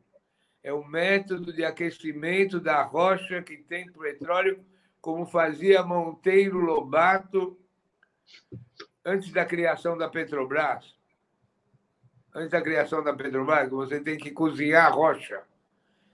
[0.63, 4.63] É o método de aquecimento da rocha que tem petróleo,
[5.01, 7.57] como fazia Monteiro Lobato
[9.03, 10.95] antes da criação da Petrobras
[12.33, 15.41] antes da criação da Petrobras, você tem que cozinhar a rocha.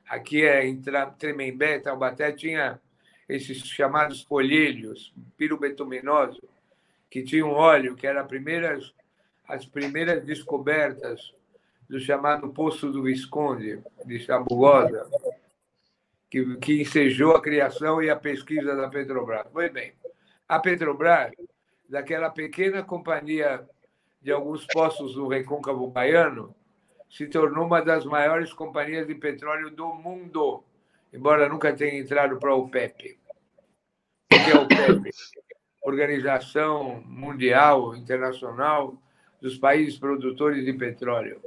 [0.07, 0.81] Aqui é, em
[1.17, 2.79] Tremembé, Taubaté, tinha
[3.27, 6.41] esses chamados folhelhos, pirubetuminosos,
[7.09, 8.93] que tinha um óleo que era primeiras,
[9.47, 11.33] as primeiras descobertas
[11.89, 15.09] do chamado Poço do Visconde, de Chabugosa,
[16.29, 19.47] que, que ensejou a criação e a pesquisa da Petrobras.
[19.51, 19.93] Pois bem,
[20.47, 21.31] a Petrobras,
[21.89, 23.67] daquela pequena companhia
[24.21, 26.55] de alguns poços do recôncavo baiano,
[27.09, 30.63] se tornou uma das maiores companhias de petróleo do mundo,
[31.13, 33.17] embora nunca tenha entrado para a OPEP.
[34.33, 35.09] O que é a OPEP?
[35.83, 39.01] Organização Mundial, Internacional
[39.41, 41.41] dos Países Produtores de Petróleo.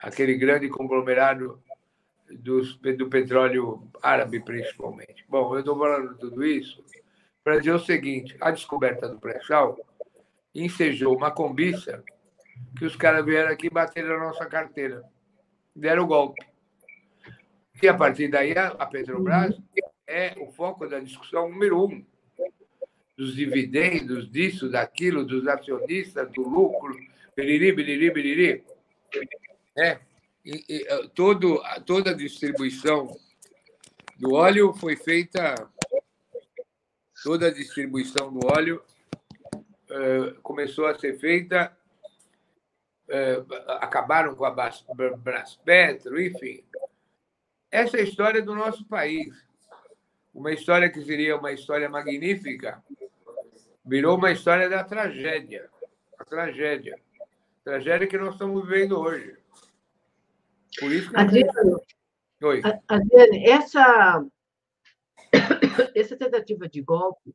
[0.00, 1.62] Aquele grande conglomerado
[2.30, 5.24] dos, do petróleo árabe, principalmente.
[5.28, 6.84] Bom, eu estou falando tudo isso
[7.42, 9.78] para dizer o seguinte: a descoberta do pré-sal
[10.54, 12.02] ensejou uma combiça
[12.76, 15.02] que os caras vieram aqui bater na nossa carteira.
[15.74, 16.44] Deram o golpe.
[17.82, 19.60] E a partir daí, a Petrobras
[20.06, 22.04] é o foco da discussão número um.
[23.16, 26.96] Dos dividendos, disso, daquilo, dos acionistas, do lucro,
[27.36, 28.64] biriri, biriri, biriri.
[29.76, 30.00] É,
[30.44, 33.18] eh, todo, toda a distribuição
[34.18, 35.54] do óleo foi feita,
[37.22, 38.82] toda a distribuição do óleo
[39.90, 41.76] uh, começou a ser feita
[43.08, 43.44] é,
[43.80, 44.50] acabaram com a
[45.16, 46.64] Braspetro, enfim.
[47.70, 49.44] Essa é a história do nosso país.
[50.32, 52.82] Uma história que seria uma história magnífica,
[53.84, 55.68] virou uma história da tragédia.
[56.18, 56.98] A tragédia.
[57.20, 59.36] A tragédia que nós estamos vivendo hoje.
[60.78, 61.80] Por isso que Adriano,
[62.42, 62.62] Oi.
[62.88, 64.24] Adriano essa,
[65.94, 67.34] essa tentativa de golpe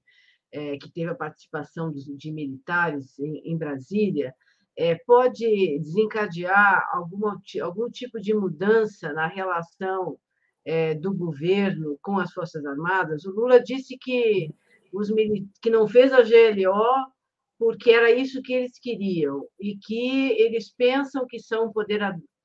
[0.52, 4.34] é, que teve a participação dos, de militares em, em Brasília
[4.78, 10.18] é, pode desencadear alguma, algum tipo de mudança na relação
[10.64, 13.26] é, do governo com as Forças Armadas?
[13.26, 14.54] O Lula disse que,
[14.94, 15.10] os,
[15.62, 17.12] que não fez a GLO
[17.58, 22.00] porque era isso que eles queriam e que eles pensam que são poder,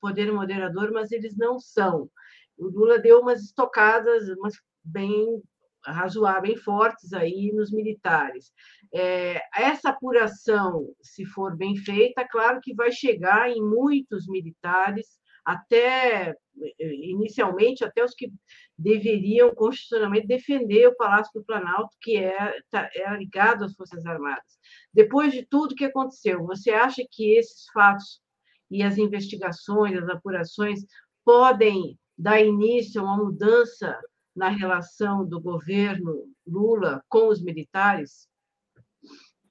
[0.05, 2.07] poder moderador, mas eles não são.
[2.55, 5.41] O Lula deu umas estocadas umas bem
[5.83, 8.51] razoáveis, fortes aí nos militares.
[8.93, 15.07] É, essa apuração, se for bem feita, claro que vai chegar em muitos militares,
[15.43, 16.35] até
[16.79, 18.31] inicialmente até os que
[18.77, 24.59] deveriam constitucionalmente defender o Palácio do Planalto, que é, tá, é ligado às Forças Armadas.
[24.93, 28.21] Depois de tudo que aconteceu, você acha que esses fatos
[28.69, 30.85] e as investigações, as apurações
[31.23, 33.99] podem dar início a uma mudança
[34.35, 38.29] na relação do governo Lula com os militares?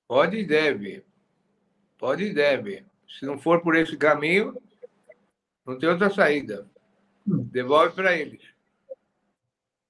[0.06, 1.04] Pode e deve.
[1.98, 2.84] Pode e deve.
[3.08, 4.60] Se não for por esse caminho,
[5.66, 6.68] não tem outra saída.
[7.26, 8.42] Devolve para eles.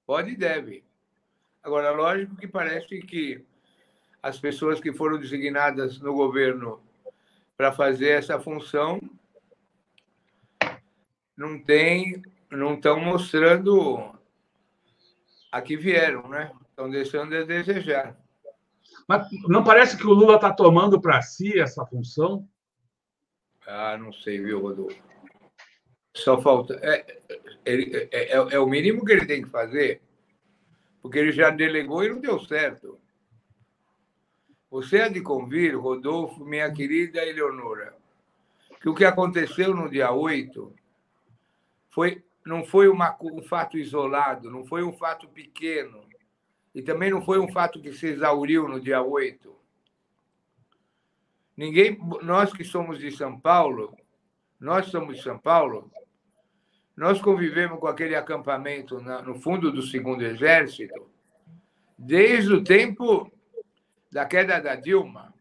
[0.07, 0.85] Pode e deve.
[1.63, 3.45] Agora, lógico que parece que
[4.23, 6.81] as pessoas que foram designadas no governo
[7.57, 9.01] para fazer essa função
[11.37, 14.15] não tem, não estão mostrando
[15.51, 16.53] aqui vieram, né?
[16.71, 18.17] Estão deixando a desejar.
[19.09, 22.49] Mas não parece que o Lula está tomando para si essa função?
[23.67, 25.03] Ah, não sei, viu, Rodolfo?
[26.17, 26.75] Só falta.
[26.83, 27.21] É,
[27.65, 30.03] é, é, é, o mínimo que ele tem que fazer,
[31.03, 33.01] porque ele já delegou e não deu certo.
[34.75, 37.95] Você é de convir, Rodolfo, minha querida Eleonora,
[38.83, 40.75] que o que aconteceu no dia 8
[41.91, 46.03] foi não foi uma, um fato isolado, não foi um fato pequeno.
[46.75, 49.55] E também não foi um fato que se exauriu no dia 8.
[51.57, 53.97] Ninguém, nós que somos de São Paulo,
[54.59, 55.89] nós somos de São Paulo,
[56.97, 61.09] nós convivemos com aquele acampamento na, no fundo do segundo exército
[61.97, 63.31] desde o tempo
[64.15, 65.35] da queda da Dilma.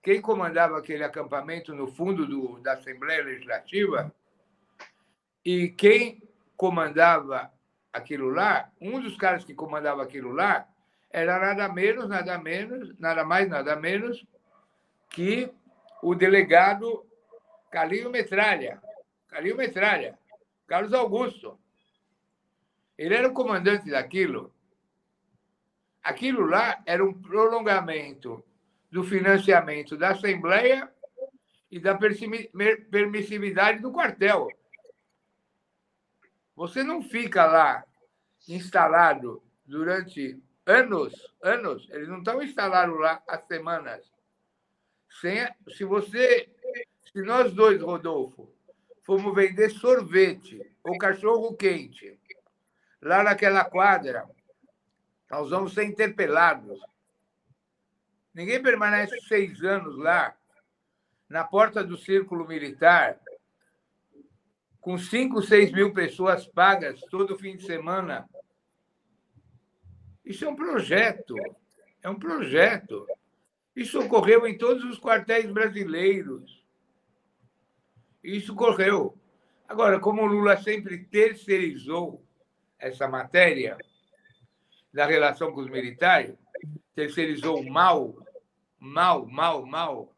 [0.00, 4.14] Quem comandava aquele acampamento no fundo do, da Assembleia Legislativa
[5.44, 6.22] e quem
[6.56, 7.52] comandava
[7.92, 10.68] aquilo lá, um dos caras que comandava aquilo lá,
[11.10, 14.24] era nada menos, nada menos, nada mais, nada menos
[15.10, 15.52] que
[16.00, 17.04] o delegado
[17.72, 18.80] Calil Metralha.
[19.26, 20.16] Calil Metralha,
[20.68, 21.58] Carlos Augusto.
[22.96, 24.51] Ele era o comandante daquilo.
[26.02, 28.44] Aquilo lá era um prolongamento
[28.90, 30.92] do financiamento da Assembleia
[31.70, 34.48] e da permissividade do quartel.
[36.54, 37.84] Você não fica lá
[38.48, 44.12] instalado durante anos, anos, eles não estão instalados lá há semanas.
[45.20, 46.50] Sem, se você,
[47.12, 48.52] se nós dois, Rodolfo,
[49.02, 52.18] fomos vender sorvete ou cachorro quente
[53.00, 54.28] lá naquela quadra,
[55.32, 56.78] nós vamos ser interpelados.
[58.34, 60.36] Ninguém permanece seis anos lá,
[61.26, 63.18] na porta do círculo militar,
[64.78, 68.28] com cinco, seis mil pessoas pagas todo fim de semana.
[70.22, 71.34] Isso é um projeto.
[72.02, 73.06] É um projeto.
[73.74, 76.62] Isso ocorreu em todos os quartéis brasileiros.
[78.22, 79.18] Isso ocorreu.
[79.66, 82.22] Agora, como o Lula sempre terceirizou
[82.78, 83.78] essa matéria
[84.92, 86.34] da relação com os militares,
[86.94, 88.14] terceirizou mal,
[88.78, 90.14] mal, mal, mal,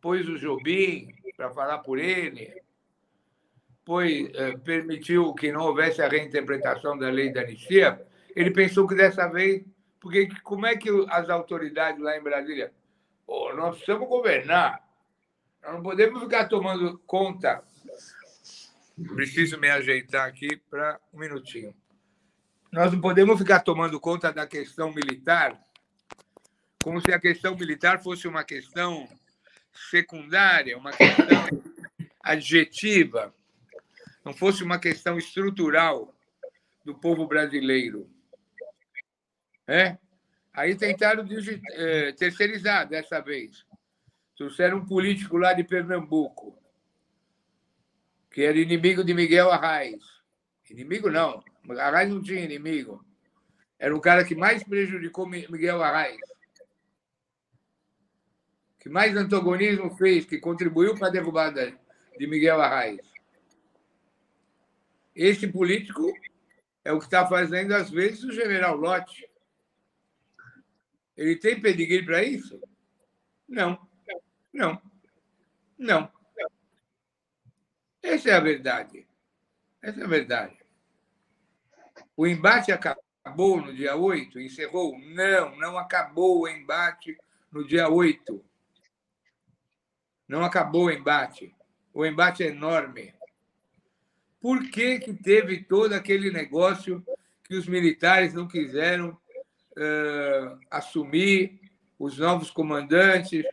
[0.00, 2.62] pôs o Jobim para falar por ele,
[3.84, 8.04] pôs, eh, permitiu que não houvesse a reinterpretação da lei da anistia,
[8.34, 9.64] ele pensou que dessa vez,
[10.00, 12.72] porque como é que as autoridades lá em Brasília,
[13.26, 14.86] oh, nós precisamos governar,
[15.62, 17.62] nós não podemos ficar tomando conta.
[19.14, 21.74] Preciso me ajeitar aqui para um minutinho.
[22.76, 25.58] Nós não podemos ficar tomando conta da questão militar
[26.84, 29.08] como se a questão militar fosse uma questão
[29.90, 31.26] secundária, uma questão
[32.22, 33.34] adjetiva,
[34.22, 36.14] não fosse uma questão estrutural
[36.84, 38.10] do povo brasileiro.
[39.66, 39.96] É?
[40.52, 41.26] Aí tentaram
[41.72, 43.64] é, terceirizar dessa vez.
[44.36, 46.58] Trouxeram um político lá de Pernambuco,
[48.30, 50.04] que era inimigo de Miguel Arraes.
[50.68, 53.04] Inimigo não, Arraes não tinha inimigo.
[53.78, 56.18] Era o cara que mais prejudicou Miguel Arraes
[58.86, 61.76] que mais antagonismo fez, que contribuiu para a derrubada
[62.16, 63.00] de Miguel Arraes.
[65.12, 66.12] Este político
[66.84, 69.28] é o que está fazendo, às vezes, o general Lott.
[71.16, 72.62] Ele tem pedigree para isso?
[73.48, 73.76] Não.
[74.52, 74.80] Não.
[75.76, 76.08] Não.
[78.00, 79.04] Essa é a verdade.
[79.82, 80.56] Essa é a verdade.
[82.16, 84.40] O embate acabou no dia 8?
[84.40, 84.98] Encerrou?
[84.98, 87.16] Não, não acabou o embate
[87.52, 88.42] no dia 8.
[90.26, 91.54] Não acabou o embate.
[91.92, 93.14] O embate é enorme.
[94.40, 97.04] Por que, que teve todo aquele negócio
[97.44, 101.60] que os militares não quiseram uh, assumir
[101.98, 103.44] os novos comandantes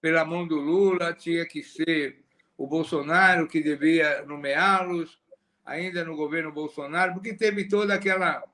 [0.00, 1.12] pela mão do Lula?
[1.12, 2.22] Tinha que ser
[2.56, 5.18] o Bolsonaro que devia nomeá-los,
[5.64, 8.44] ainda no governo Bolsonaro, porque teve toda aquela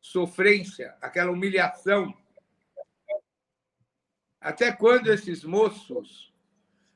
[0.00, 2.14] sofrência, aquela humilhação.
[4.40, 6.32] Até quando esses moços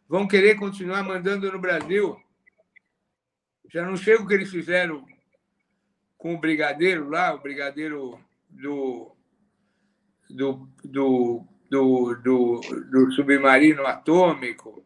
[0.08, 2.18] vão querer continuar mandando no Brasil.
[3.70, 5.06] Já não chega o que eles fizeram
[6.16, 9.14] com o brigadeiro lá, o brigadeiro do,
[10.30, 14.84] do, do, do, do, do submarino atômico.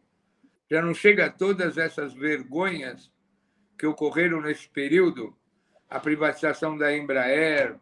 [0.69, 3.12] Já não chega a todas essas vergonhas
[3.83, 5.35] que ocorreram nesse período,
[5.89, 7.77] a privatização da Embraer,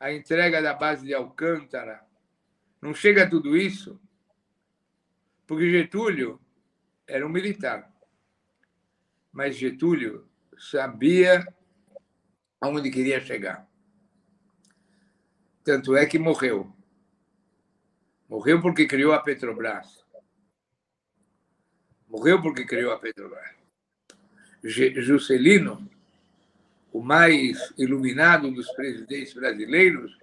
[0.00, 2.04] a entrega da base de Alcântara.
[2.82, 4.00] Não chega a tudo isso?
[5.46, 6.40] Porque Getúlio
[7.06, 7.88] era um militar.
[9.30, 11.46] Mas Getúlio sabia
[12.60, 13.70] aonde queria chegar.
[15.62, 16.68] Tanto é que morreu.
[18.28, 20.04] Morreu porque criou a Petrobras.
[22.08, 23.59] Morreu porque criou a Petrobras.
[24.62, 25.88] Juscelino,
[26.92, 30.16] o mais iluminado dos presidentes brasileiros,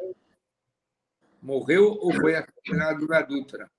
[1.41, 3.69] morreu ou foi assassinado na Dutra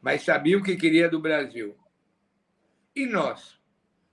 [0.00, 1.76] mas sabia o que queria do Brasil.
[2.94, 3.58] E nós?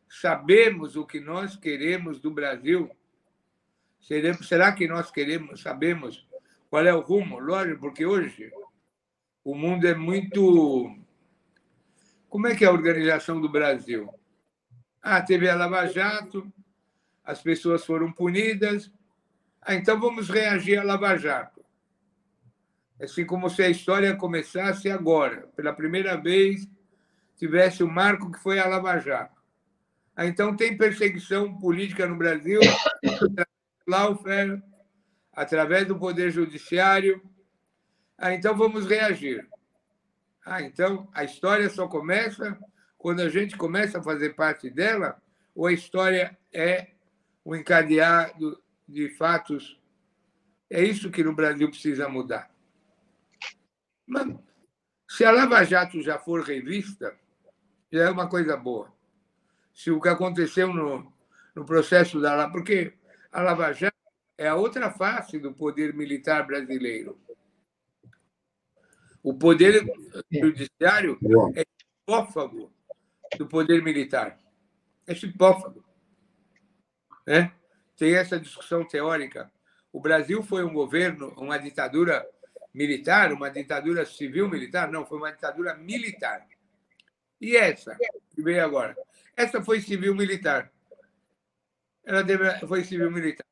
[0.09, 2.89] Sabemos o que nós queremos do Brasil?
[3.99, 6.27] Será que nós queremos, sabemos
[6.69, 7.39] qual é o rumo?
[7.39, 8.51] Lógico, porque hoje
[9.43, 10.95] o mundo é muito.
[12.29, 14.09] Como é que é a organização do Brasil?
[15.07, 16.51] Ah, teve a Lava Jato,
[17.23, 18.91] as pessoas foram punidas.
[19.61, 21.55] Ah, então vamos reagir à Lava Jato
[22.99, 26.67] assim como se a história começasse agora, pela primeira vez,
[27.35, 29.35] tivesse o marco que foi a Lava Jato.
[30.15, 32.59] Ah, então tem perseguição política no Brasil,
[33.85, 34.63] lawfare,
[35.33, 37.21] através do Poder Judiciário.
[38.17, 39.45] Ah, então vamos reagir.
[40.45, 42.57] Ah, então a história só começa
[43.05, 45.21] quando a gente começa a fazer parte dela,
[45.53, 46.87] ou a história é
[47.43, 49.79] o encadeado de fatos?
[50.71, 52.49] É isso que no Brasil precisa mudar.
[54.07, 54.35] Mas,
[55.07, 57.15] se a Lava Jato já for revista,
[57.91, 58.91] já é uma coisa boa.
[59.71, 61.13] Se o que aconteceu no,
[61.53, 62.53] no processo da Lava...
[62.53, 62.91] Porque
[63.31, 63.95] a Lava Jato
[64.35, 67.15] é a outra face do poder militar brasileiro.
[69.21, 69.85] O poder
[70.31, 71.19] judiciário
[71.55, 71.63] é
[72.01, 72.73] hipófago
[73.37, 74.37] do poder militar.
[75.07, 75.83] É hipófago.
[77.25, 77.51] Né?
[77.97, 79.51] Tem essa discussão teórica.
[79.91, 82.27] O Brasil foi um governo, uma ditadura
[82.73, 84.91] militar, uma ditadura civil-militar?
[84.91, 86.45] Não, foi uma ditadura militar.
[87.39, 87.97] E essa,
[88.33, 88.95] que veio agora?
[89.35, 90.71] Essa foi civil-militar.
[92.03, 92.23] Ela
[92.67, 93.45] foi civil-militar.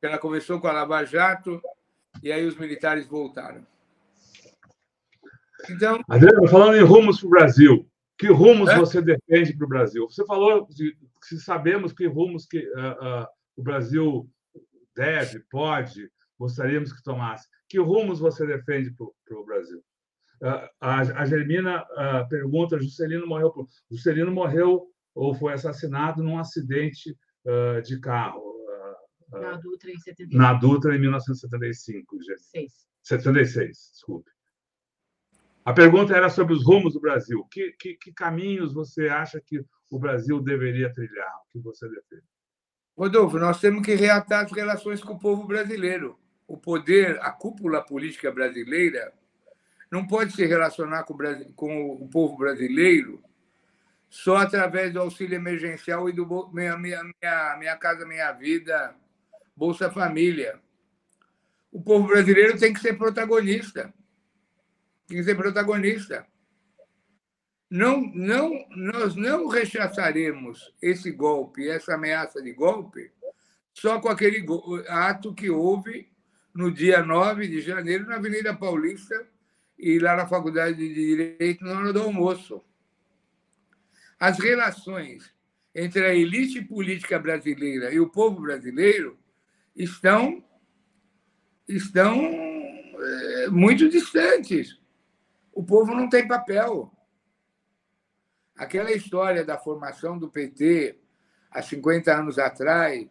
[0.00, 1.60] Ela começou com a Lava Jato
[2.22, 3.66] e aí os militares voltaram.
[5.68, 6.00] Então.
[6.08, 7.89] Adriano, falando em rumos para o Brasil,
[8.20, 8.76] que rumos é?
[8.76, 10.06] você defende para o Brasil?
[10.06, 14.30] Você falou de, se sabemos que rumos que uh, uh, o Brasil
[14.94, 17.48] deve, pode, gostaríamos que tomasse.
[17.66, 19.78] Que rumos você defende para o Brasil?
[20.42, 21.82] Uh, a, a Germina
[22.28, 23.52] pergunta: Juscelino morreu,
[23.90, 27.16] Juscelino morreu ou foi assassinado num acidente
[27.84, 28.50] de carro?
[29.30, 30.36] na Dutra em 75.
[30.36, 32.16] Na Dutra em 1975.
[32.22, 32.72] 76.
[33.02, 34.30] 76, desculpe.
[35.64, 37.46] A pergunta era sobre os rumos do Brasil.
[37.50, 41.32] Que, que, que, caminhos você acha que o Brasil deveria trilhar?
[41.44, 42.24] O que você defende?
[42.96, 46.18] Rodolfo, nós temos que reatar as relações com o povo brasileiro.
[46.46, 49.12] O poder, a cúpula política brasileira,
[49.90, 53.22] não pode se relacionar com o, Brasil, com o povo brasileiro
[54.08, 58.94] só através do auxílio emergencial e do minha, minha, minha, minha Casa Minha Vida,
[59.56, 60.58] Bolsa Família.
[61.70, 63.94] O povo brasileiro tem que ser protagonista
[65.10, 66.24] tem que ser protagonista.
[67.68, 73.10] Não, não, nós não rechaçaremos esse golpe, essa ameaça de golpe,
[73.74, 74.46] só com aquele
[74.88, 76.08] ato que houve
[76.54, 79.28] no dia 9 de janeiro na Avenida Paulista
[79.76, 82.62] e lá na Faculdade de Direito, na hora do almoço.
[84.18, 85.32] As relações
[85.74, 89.18] entre a elite política brasileira e o povo brasileiro
[89.74, 90.44] estão,
[91.68, 94.79] estão é, muito distantes
[95.52, 96.92] o povo não tem papel.
[98.56, 100.98] Aquela história da formação do PT
[101.50, 103.08] há 50 anos atrás,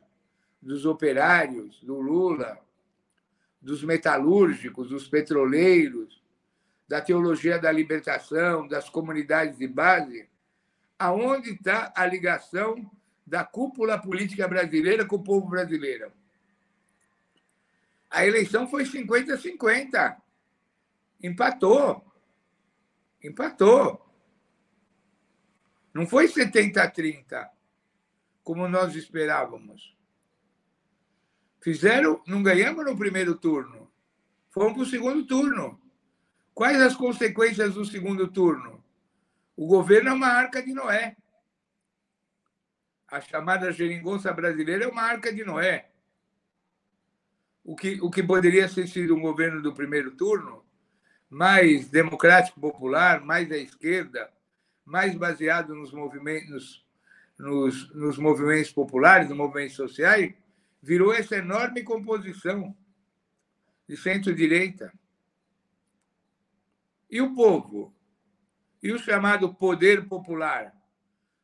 [0.61, 2.59] dos operários, do Lula,
[3.61, 6.21] dos metalúrgicos, dos petroleiros,
[6.87, 10.29] da teologia da libertação, das comunidades de base,
[10.97, 12.89] aonde está a ligação
[13.25, 16.11] da cúpula política brasileira com o povo brasileiro?
[18.09, 20.17] A eleição foi 50-50.
[21.21, 22.03] Empatou.
[23.23, 24.05] Empatou.
[25.93, 27.51] Não foi 70 a 30,
[28.43, 29.97] como nós esperávamos.
[31.61, 33.91] Fizeram, não ganhamos no primeiro turno.
[34.49, 35.79] Fomos para o segundo turno.
[36.53, 38.83] Quais as consequências do segundo turno?
[39.55, 41.17] O governo é uma arca de Noé.
[43.07, 45.89] A chamada geringonça brasileira é uma arca de Noé.
[47.63, 50.65] O que, o que poderia ter sido um governo do primeiro turno
[51.29, 54.31] mais democrático popular, mais à esquerda,
[54.83, 56.85] mais baseado nos movimentos,
[57.37, 60.33] nos, nos movimentos populares, nos movimentos sociais,
[60.81, 62.75] virou essa enorme composição
[63.87, 64.91] de centro-direita.
[67.09, 67.93] E o povo?
[68.81, 70.73] E o chamado poder popular,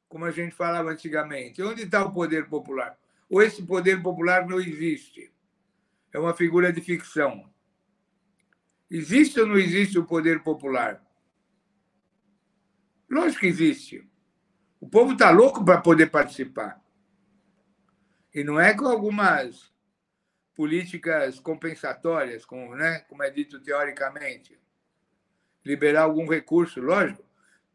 [0.08, 1.62] como a gente falava antigamente?
[1.62, 2.98] Onde está o poder popular?
[3.30, 5.32] Ou esse poder popular não existe?
[6.14, 7.50] É uma figura de ficção.
[8.90, 11.04] Existe ou não existe o poder popular?
[13.10, 14.08] Lógico que existe.
[14.80, 16.84] O povo está louco para poder participar.
[18.34, 19.74] E não é com algumas
[20.54, 24.60] políticas compensatórias, como, né, como é dito teoricamente.
[25.64, 27.24] Liberar algum recurso, lógico.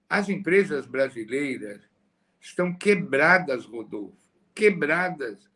[0.08, 1.82] As empresas brasileiras
[2.40, 4.16] estão quebradas, Rodolfo.
[4.54, 5.50] Quebradas.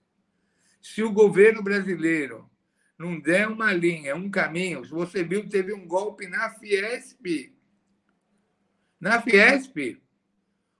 [0.81, 2.51] Se o governo brasileiro
[2.99, 4.84] não der uma linha, um caminho.
[4.88, 7.53] Você viu, teve um golpe na Fiesp.
[9.01, 10.01] Na Fiesp,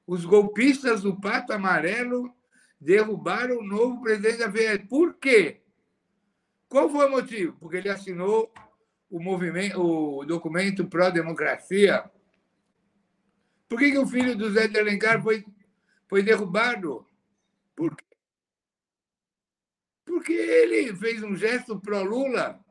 [0.07, 2.33] os golpistas do Pato Amarelo
[2.81, 4.87] derrubaram o novo presidente da Fiesp.
[4.89, 5.61] Por quê?
[6.69, 7.57] Qual foi o motivo?
[7.59, 8.53] Porque ele assinou
[9.11, 12.11] o, movimento, o documento pró-democracia.
[13.69, 15.45] Por que, que o filho do Zé de Alencar foi,
[16.09, 17.07] foi derrubado?
[17.75, 18.14] Por quê?
[20.15, 22.65] Porque ele fez um gesto pró-Lula.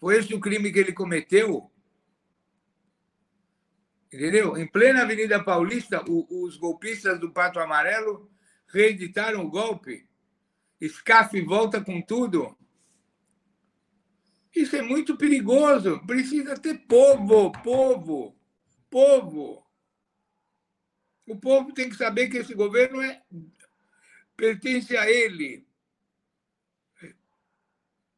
[0.00, 1.70] Foi esse o crime que ele cometeu.
[4.12, 4.56] Entendeu?
[4.56, 8.28] Em plena Avenida Paulista, os golpistas do Pato Amarelo
[8.66, 10.08] reeditaram o golpe.
[10.80, 12.58] Escafe volta com tudo.
[14.52, 16.04] Isso é muito perigoso.
[16.08, 18.36] Precisa ter povo, povo,
[18.90, 19.64] povo.
[21.24, 23.22] O povo tem que saber que esse governo é
[24.36, 25.66] pertence a ele.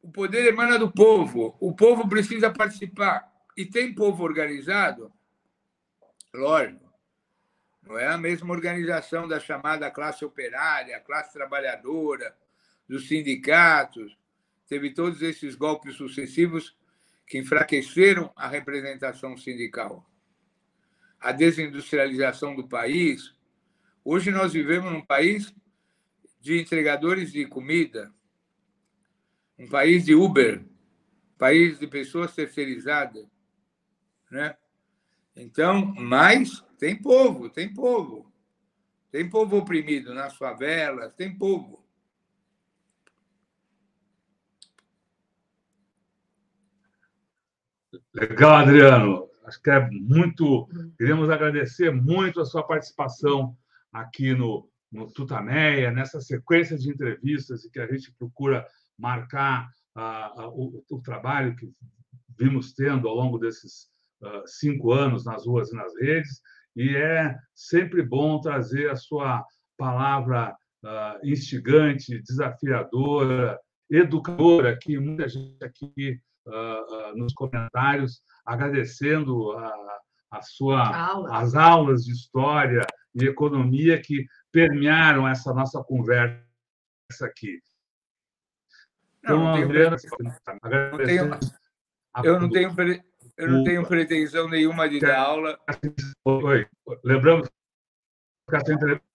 [0.01, 1.55] O poder emana do povo.
[1.59, 3.31] O povo precisa participar.
[3.55, 5.11] E tem povo organizado?
[6.33, 6.89] Lógico.
[7.83, 12.35] Não é a mesma organização da chamada classe operária, classe trabalhadora,
[12.87, 14.17] dos sindicatos.
[14.67, 16.77] teve todos esses golpes sucessivos
[17.25, 20.07] que enfraqueceram a representação sindical.
[21.19, 23.33] A desindustrialização do país.
[24.03, 25.53] Hoje nós vivemos num país
[26.39, 28.13] de entregadores de comida,
[29.57, 30.65] um país de Uber,
[31.37, 33.25] país de pessoas terceirizadas,
[34.31, 34.55] né?
[35.35, 38.29] Então, mas tem povo, tem povo.
[39.11, 41.83] Tem povo oprimido nas favelas, tem povo.
[48.13, 49.29] Legal, Adriano.
[49.45, 50.67] Acho que é muito.
[50.97, 53.57] Queremos agradecer muito a sua participação
[53.91, 58.65] aqui no, no Tutameia, nessa sequência de entrevistas em que a gente procura
[58.97, 61.71] marcar uh, o, o, trabalho que
[62.37, 63.87] vimos tendo ao longo desses
[64.21, 66.41] uh, cinco anos nas ruas e nas redes.
[66.75, 69.43] E é sempre bom trazer a sua
[69.77, 73.59] palavra uh, instigante, desafiadora,
[73.89, 79.99] educadora, que muita gente aqui uh, nos comentários, agradecendo a,
[80.31, 81.37] a sua, Aula.
[81.37, 82.85] as aulas de história
[83.15, 86.41] e economia que permearam essa nossa conversa
[87.23, 87.59] aqui.
[89.19, 89.67] Então, não, não
[91.05, 91.39] tenho,
[92.23, 93.03] eu não tenho,
[93.37, 95.59] eu não tenho pretensão nenhuma de dar aula.
[96.25, 96.67] Oi,
[97.03, 97.49] lembramos
[98.49, 99.09] que essa entrevista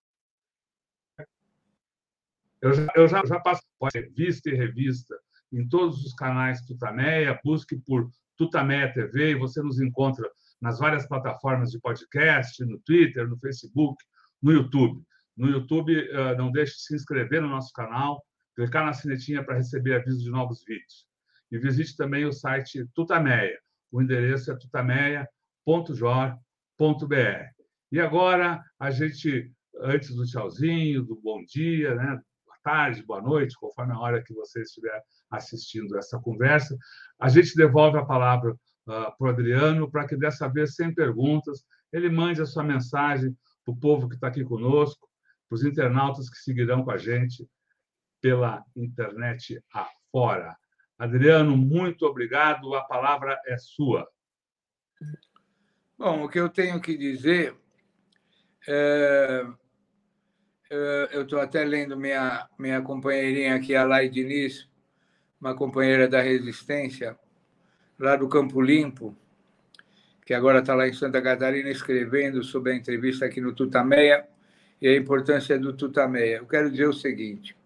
[2.65, 3.63] eu já, eu já, já passo
[3.95, 5.15] revista e revista
[5.53, 10.27] em todos os canais Tutameia, busque por Tutameia TV e você nos encontra
[10.63, 14.03] nas várias plataformas de podcast, no Twitter, no Facebook,
[14.43, 15.05] no YouTube.
[15.37, 18.23] No YouTube, eh, não deixe de se inscrever no nosso canal,
[18.55, 21.07] clicar na sinetinha para receber avisos de novos vídeos.
[21.51, 23.59] E visite também o site Tutameia.
[23.91, 27.55] O endereço é tutameia.jor.br.
[27.93, 32.21] E agora, a gente, antes do tchauzinho, do bom dia, né?
[32.45, 36.77] boa tarde, boa noite, conforme a hora que você estiver assistindo essa conversa.
[37.21, 38.57] A gente devolve a palavra uh,
[38.87, 43.75] para o Adriano para que, dessa vez, sem perguntas, ele mande a sua mensagem para
[43.75, 45.09] o povo que está aqui conosco,
[45.55, 47.49] os internautas que seguirão com a gente
[48.21, 50.57] pela internet afora.
[50.99, 52.75] Adriano, muito obrigado.
[52.75, 54.09] A palavra é sua.
[55.97, 57.55] Bom, o que eu tenho que dizer
[58.67, 59.47] é,
[60.71, 64.69] é eu estou até lendo minha, minha companheirinha aqui, a Lai Diniz,
[65.41, 67.17] uma companheira da Resistência,
[67.97, 69.17] lá do Campo Limpo,
[70.27, 74.27] que agora está lá em Santa Catarina escrevendo sobre a entrevista aqui no Tutameia
[74.81, 76.39] e a importância do Tutameia.
[76.39, 77.57] Eu quero dizer o seguinte: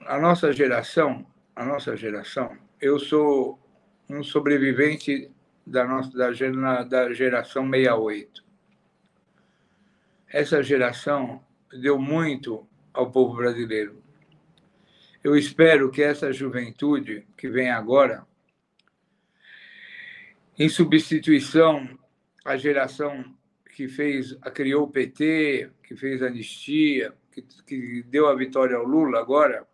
[0.00, 3.58] a nossa geração, a nossa geração, eu sou
[4.08, 5.30] um sobrevivente
[5.66, 6.30] da nossa da,
[6.82, 8.44] da geração 68.
[10.28, 11.44] Essa geração
[11.80, 14.02] deu muito ao povo brasileiro.
[15.22, 18.26] Eu espero que essa juventude que vem agora,
[20.58, 21.98] em substituição
[22.44, 23.24] à geração
[23.72, 28.84] que fez, criou o PT, que fez a anistia, que, que deu a vitória ao
[28.84, 29.66] Lula agora,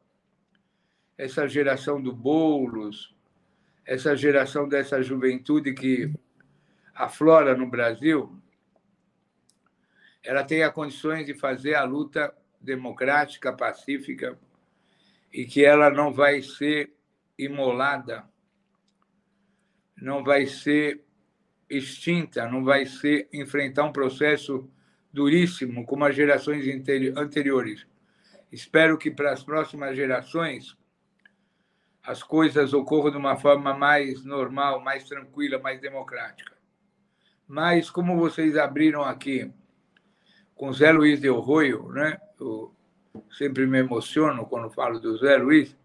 [1.16, 3.14] essa geração do Boulos,
[3.84, 6.12] essa geração dessa juventude que
[6.94, 8.40] aflora no Brasil,
[10.22, 14.38] ela tenha condições de fazer a luta democrática, pacífica,
[15.32, 16.92] e que ela não vai ser
[17.36, 18.24] imolada,
[19.96, 21.04] não vai ser
[21.68, 24.68] extinta, não vai ser enfrentar um processo
[25.12, 26.64] duríssimo como as gerações
[27.16, 27.86] anteriores.
[28.50, 30.76] Espero que para as próximas gerações
[32.02, 36.56] as coisas ocorram de uma forma mais normal, mais tranquila, mais democrática.
[37.46, 39.52] Mas como vocês abriram aqui
[40.54, 42.18] com Zé Luiz de Arroio, né?
[42.40, 42.74] Eu
[43.30, 45.76] sempre me emociono quando falo do Zé Luiz.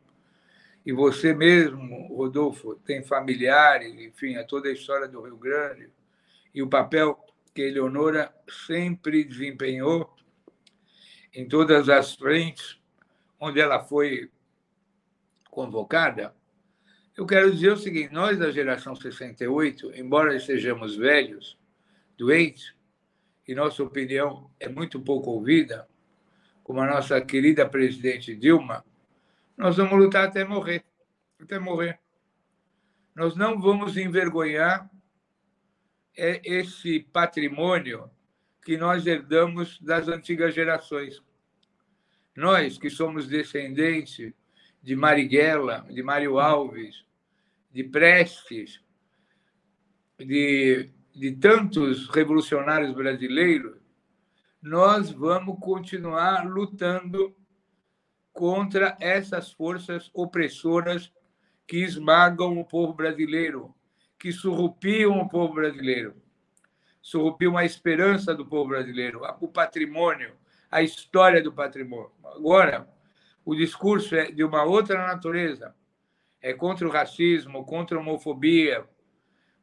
[0.86, 5.90] E você mesmo, Rodolfo, tem familiares, enfim, a toda a história do Rio Grande
[6.54, 7.18] e o papel
[7.54, 8.34] que Eleonora
[8.68, 10.14] sempre desempenhou
[11.34, 12.80] em todas as frentes
[13.40, 14.30] onde ela foi
[15.50, 16.36] convocada.
[17.16, 21.58] Eu quero dizer o seguinte: nós da geração 68, embora estejamos velhos,
[22.18, 22.74] doentes,
[23.48, 25.88] e nossa opinião é muito pouco ouvida,
[26.64, 28.86] como a nossa querida presidente Dilma,
[29.58, 30.84] nós vamos lutar até morrer.
[31.40, 32.00] Até morrer.
[33.16, 34.90] Nós não vamos envergonhar
[36.18, 38.10] é, esse patrimônio
[38.64, 41.22] que nós herdamos das antigas gerações.
[42.36, 44.34] Nós, que somos descendentes
[44.82, 47.06] de Marighella, de Mário Alves,
[47.72, 48.82] de Prestes,
[50.18, 53.78] de, de tantos revolucionários brasileiros,
[54.62, 57.36] nós vamos continuar lutando
[58.34, 61.14] contra essas forças opressoras
[61.68, 63.74] que esmagam o povo brasileiro,
[64.20, 66.16] que surrupiam o povo brasileiro,
[67.02, 70.34] surrupiam a esperança do povo brasileiro, o patrimônio,
[70.72, 72.12] a história do patrimônio.
[72.26, 72.90] Agora,
[73.46, 75.76] o discurso é de uma outra natureza.
[76.42, 78.84] É contra o racismo, contra a homofobia,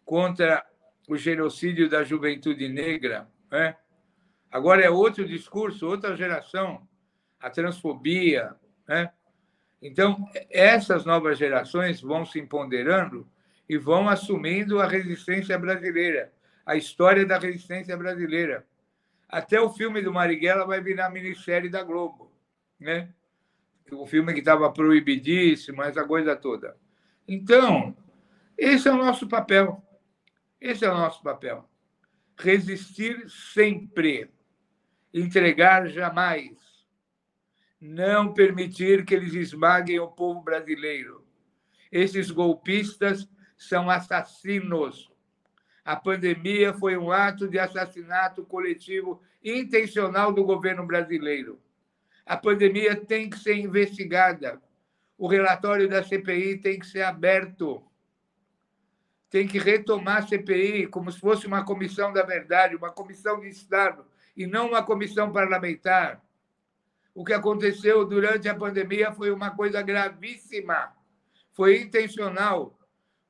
[0.05, 0.65] contra
[1.09, 3.29] o genocídio da juventude negra.
[3.51, 3.77] Né?
[4.51, 6.87] Agora é outro discurso, outra geração,
[7.41, 8.55] a transfobia.
[8.87, 9.11] Né?
[9.81, 13.27] Então, essas novas gerações vão se empoderando
[13.69, 16.33] e vão assumindo a resistência brasileira,
[16.67, 18.67] a história da resistência brasileira.
[19.29, 22.33] Até o filme do Marighella vai virar minissérie da Globo.
[22.79, 23.11] Né?
[23.93, 26.77] o filme que estava proibidíssimo, essa coisa toda.
[27.27, 27.97] Então,
[28.57, 29.83] esse é o nosso papel.
[30.61, 31.69] Esse é o nosso papel.
[32.39, 34.31] Resistir sempre,
[35.13, 36.59] entregar jamais,
[37.81, 41.25] não permitir que eles esmaguem o povo brasileiro.
[41.91, 43.27] Esses golpistas
[43.57, 45.11] são assassinos.
[45.85, 51.59] A pandemia foi um ato de assassinato coletivo intencional do governo brasileiro.
[52.27, 54.61] A pandemia tem que ser investigada.
[55.17, 57.83] O relatório da CPI tem que ser aberto.
[59.31, 63.49] Tem que retomar a CPI como se fosse uma comissão da verdade, uma comissão de
[63.49, 64.05] Estado,
[64.37, 66.23] e não uma comissão parlamentar.
[67.21, 70.91] O que aconteceu durante a pandemia foi uma coisa gravíssima.
[71.53, 72.79] Foi intencional,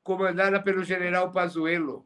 [0.01, 2.05] comandada pelo general Pazuello.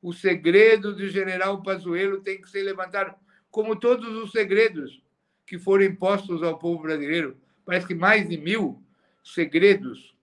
[0.00, 3.14] O segredo do general Pazuello tem que ser levantado,
[3.50, 5.02] como todos os segredos
[5.44, 7.36] que foram impostos ao povo brasileiro.
[7.66, 8.82] Parece que mais de mil
[9.22, 10.16] segredos.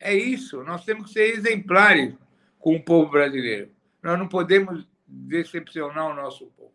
[0.00, 2.14] É isso, nós temos que ser exemplares
[2.58, 3.70] com o povo brasileiro.
[4.02, 6.72] Nós não podemos decepcionar o nosso povo.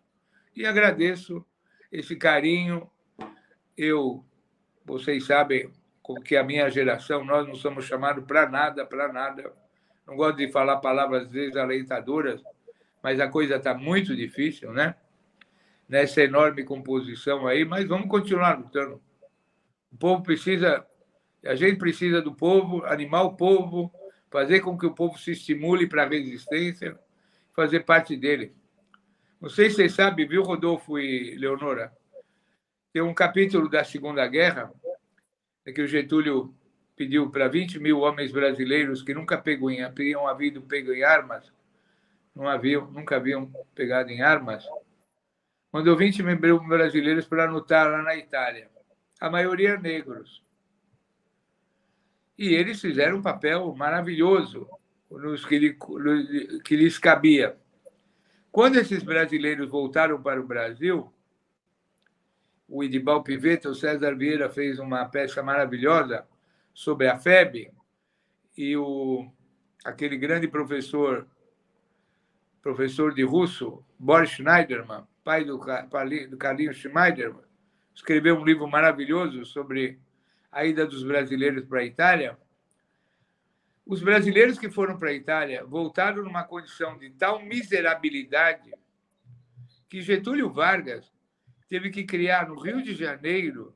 [0.56, 1.44] E agradeço
[1.92, 2.90] esse carinho.
[3.78, 4.24] Eu,
[4.86, 5.70] vocês sabem
[6.24, 9.52] que a minha geração, nós não somos chamados para nada, para nada.
[10.06, 12.42] Não gosto de falar palavras desalentadoras,
[13.02, 14.96] mas a coisa está muito difícil, né?
[15.88, 19.02] nessa enorme composição aí, mas vamos continuar lutando.
[19.92, 20.86] O povo precisa,
[21.46, 23.92] a gente precisa do povo, animar o povo,
[24.30, 27.00] fazer com que o povo se estimule para a resistência,
[27.56, 28.54] fazer parte dele.
[29.40, 31.92] Não sei se vocês sabem, viu, Rodolfo e Leonora?
[32.92, 34.74] Tem um capítulo da Segunda Guerra
[35.66, 36.56] em que o Getúlio
[36.96, 41.52] pediu para 20 mil homens brasileiros que nunca pegou em, haviam havido pego em armas,
[42.34, 44.66] não haviam, nunca haviam pegado em armas,
[45.72, 48.70] mandou 20 membros brasileiros para lutar lá na Itália.
[49.20, 50.44] A maioria negros.
[52.38, 54.70] E eles fizeram um papel maravilhoso
[55.10, 55.78] nos que, lhe,
[56.64, 57.58] que lhes cabia.
[58.56, 61.12] Quando esses brasileiros voltaram para o Brasil,
[62.70, 66.26] o Idibal Piveta, o César Vieira fez uma peça maravilhosa
[66.74, 67.70] sobre a FEB,
[68.58, 69.30] e o,
[69.84, 71.28] aquele grande professor,
[72.62, 77.36] professor de russo, Boris Schneiderman, pai do, do Carlinhos Schneider,
[77.94, 80.00] escreveu um livro maravilhoso sobre
[80.50, 82.38] a ida dos brasileiros para a Itália.
[83.86, 88.74] Os brasileiros que foram para a Itália voltaram numa condição de tal miserabilidade
[89.88, 91.14] que Getúlio Vargas
[91.70, 93.76] teve que criar no Rio de Janeiro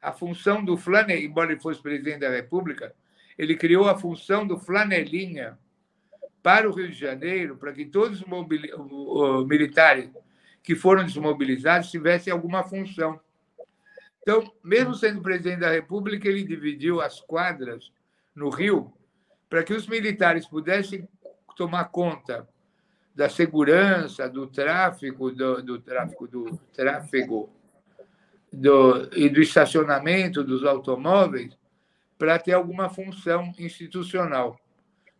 [0.00, 2.92] a função do flanelinha, embora ele fosse presidente da República,
[3.38, 5.56] ele criou a função do flanelinha
[6.42, 10.10] para o Rio de Janeiro, para que todos os militares
[10.64, 13.20] que foram desmobilizados tivessem alguma função.
[14.20, 17.92] Então, mesmo sendo presidente da República, ele dividiu as quadras
[18.34, 18.92] no Rio
[19.52, 21.06] para que os militares pudessem
[21.54, 22.48] tomar conta
[23.14, 27.52] da segurança, do tráfico, do, do tráfico, do tráfego
[28.50, 31.54] do, e do estacionamento dos automóveis
[32.16, 34.58] para ter alguma função institucional,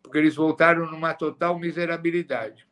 [0.02, 2.66] porque eles voltaram numa total miserabilidade.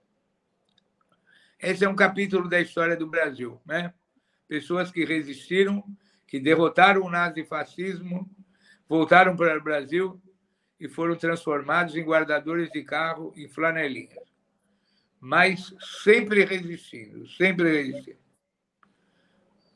[1.60, 3.60] Esse é um capítulo da história do Brasil.
[3.66, 3.92] Né?
[4.48, 5.84] Pessoas que resistiram,
[6.26, 8.26] que derrotaram o nazifascismo,
[8.88, 10.18] voltaram para o Brasil
[10.80, 14.24] e foram transformados em guardadores de carro em flanelinhas.
[15.20, 18.18] Mas sempre resistindo, sempre resistindo.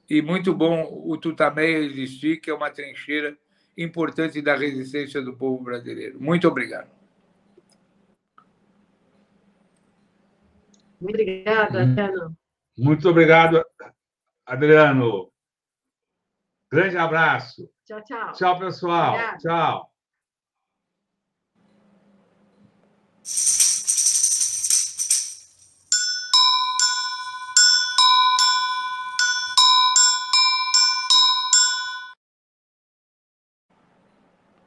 [0.08, 3.36] E muito bom o Tutameia existir, que é uma trincheira
[3.76, 6.20] importante da resistência do povo brasileiro.
[6.20, 6.90] Muito obrigado.
[11.00, 11.82] Muito obrigada, hum.
[11.82, 12.36] Adriano.
[12.78, 13.64] Muito obrigado,
[14.46, 15.30] Adriano.
[16.70, 17.70] Grande abraço.
[17.84, 18.32] Tchau, tchau.
[18.32, 19.14] Tchau, pessoal.
[19.14, 19.38] Obrigada.
[19.38, 19.93] Tchau.
[23.24, 23.73] you